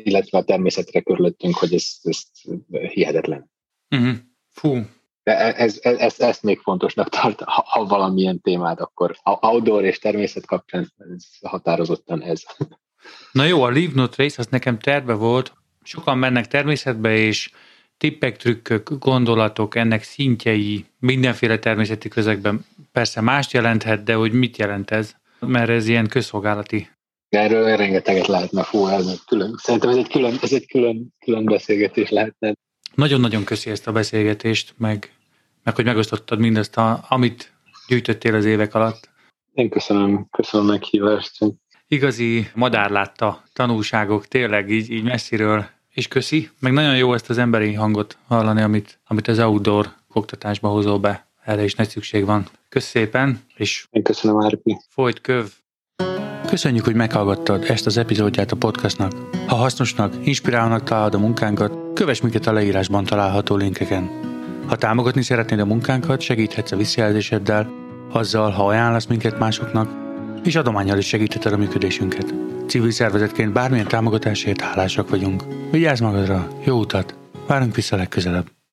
illetve 0.03 0.37
a 0.37 0.43
természetre 0.43 1.01
körülöttünk, 1.01 1.55
hogy 1.55 1.73
ez, 1.73 1.97
ez 2.01 2.21
hihetetlen. 2.69 3.51
Uh-huh. 3.89 4.15
Fú, 4.49 4.85
de 5.23 5.37
e, 5.37 5.63
ez, 5.63 5.79
ez, 5.81 5.97
ez, 5.97 6.19
ezt 6.19 6.43
még 6.43 6.59
fontosnak 6.59 7.09
tart, 7.09 7.41
ha, 7.41 7.63
ha 7.67 7.85
valamilyen 7.85 8.41
témát, 8.41 8.79
akkor 8.79 9.15
outdoor 9.23 9.83
és 9.83 9.99
természet 9.99 10.45
kapcsán 10.45 10.93
ez 10.97 11.49
határozottan 11.49 12.21
ez. 12.21 12.43
Na 13.31 13.45
jó, 13.45 13.63
a 13.63 13.69
Leave 13.69 13.91
No 13.95 14.07
Trace 14.07 14.35
az 14.37 14.47
nekem 14.47 14.79
terve 14.79 15.13
volt, 15.13 15.53
sokan 15.83 16.17
mennek 16.17 16.47
természetbe, 16.47 17.15
és 17.15 17.51
tippek, 17.97 18.37
trükkök, 18.37 18.89
gondolatok, 18.99 19.75
ennek 19.75 20.03
szintjei 20.03 20.85
mindenféle 20.99 21.59
természeti 21.59 22.09
közegben 22.09 22.65
persze 22.91 23.21
mást 23.21 23.51
jelenthet, 23.51 24.03
de 24.03 24.13
hogy 24.13 24.31
mit 24.31 24.57
jelent 24.57 24.91
ez? 24.91 25.15
Mert 25.39 25.69
ez 25.69 25.87
ilyen 25.87 26.07
közszolgálati. 26.07 26.89
Erről 27.29 27.77
rengeteget 27.77 28.27
lehetne, 28.27 28.63
fú, 28.63 28.87
ez 28.87 29.23
külön. 29.27 29.55
Szerintem 29.57 29.89
ez 29.89 29.95
egy 29.95 30.07
külön, 30.07 30.37
ez 30.41 30.53
egy 30.53 30.67
külön, 30.67 31.13
külön 31.25 31.45
beszélgetés 31.45 32.09
lehetne. 32.09 32.53
Nagyon-nagyon 32.95 33.43
köszi 33.43 33.69
ezt 33.69 33.87
a 33.87 33.91
beszélgetést, 33.91 34.73
meg, 34.77 35.13
meg 35.63 35.75
hogy 35.75 35.85
megosztottad 35.85 36.39
mindezt, 36.39 36.77
a, 36.77 37.05
amit 37.07 37.53
gyűjtöttél 37.87 38.35
az 38.35 38.45
évek 38.45 38.75
alatt. 38.75 39.09
Én 39.53 39.69
köszönöm, 39.69 40.27
köszönöm 40.31 40.65
meghívást. 40.65 41.37
Igazi 41.93 42.47
madárlátta 42.53 43.43
tanulságok, 43.53 44.27
tényleg 44.27 44.69
így, 44.69 44.91
így 44.91 45.03
messziről, 45.03 45.65
és 45.89 46.07
köszi, 46.07 46.49
meg 46.59 46.73
nagyon 46.73 46.97
jó 46.97 47.13
ezt 47.13 47.29
az 47.29 47.37
emberi 47.37 47.73
hangot 47.73 48.17
hallani, 48.27 48.61
amit, 48.61 48.99
amit 49.07 49.27
az 49.27 49.39
outdoor 49.39 49.93
oktatásba 50.13 50.67
hozol 50.69 50.99
be. 50.99 51.27
Erre 51.45 51.63
is 51.63 51.75
nagy 51.75 51.89
szükség 51.89 52.25
van. 52.25 52.47
Kösz 52.69 52.85
szépen, 52.85 53.41
és 53.55 53.85
Én 53.89 54.03
köszönöm, 54.03 54.43
Árpi. 54.43 54.77
Folyt 54.89 55.21
köv. 55.21 55.45
Köszönjük, 56.47 56.85
hogy 56.85 56.95
meghallgattad 56.95 57.63
ezt 57.67 57.85
az 57.85 57.97
epizódját 57.97 58.51
a 58.51 58.55
podcastnak. 58.55 59.11
Ha 59.47 59.55
hasznosnak, 59.55 60.13
inspirálónak 60.23 60.83
találod 60.83 61.13
a 61.13 61.19
munkánkat, 61.19 61.93
kövess 61.93 62.21
minket 62.21 62.47
a 62.47 62.51
leírásban 62.51 63.05
található 63.05 63.55
linkeken. 63.55 64.09
Ha 64.67 64.75
támogatni 64.75 65.21
szeretnéd 65.21 65.59
a 65.59 65.65
munkánkat, 65.65 66.21
segíthetsz 66.21 66.71
a 66.71 66.77
visszajelzéseddel, 66.77 67.71
azzal, 68.11 68.51
ha 68.51 68.67
ajánlasz 68.67 69.05
minket 69.05 69.39
másoknak, 69.39 70.01
és 70.43 70.55
adományjal 70.55 70.97
is 70.97 71.07
segítheted 71.07 71.53
a 71.53 71.57
működésünket. 71.57 72.33
Civil 72.67 72.91
szervezetként 72.91 73.53
bármilyen 73.53 73.87
támogatásért 73.87 74.61
hálásak 74.61 75.09
vagyunk. 75.09 75.43
Vigyázz 75.71 75.99
magadra, 75.99 76.47
jó 76.65 76.79
utat! 76.79 77.15
Várunk 77.47 77.75
vissza 77.75 77.95
legközelebb! 77.95 78.60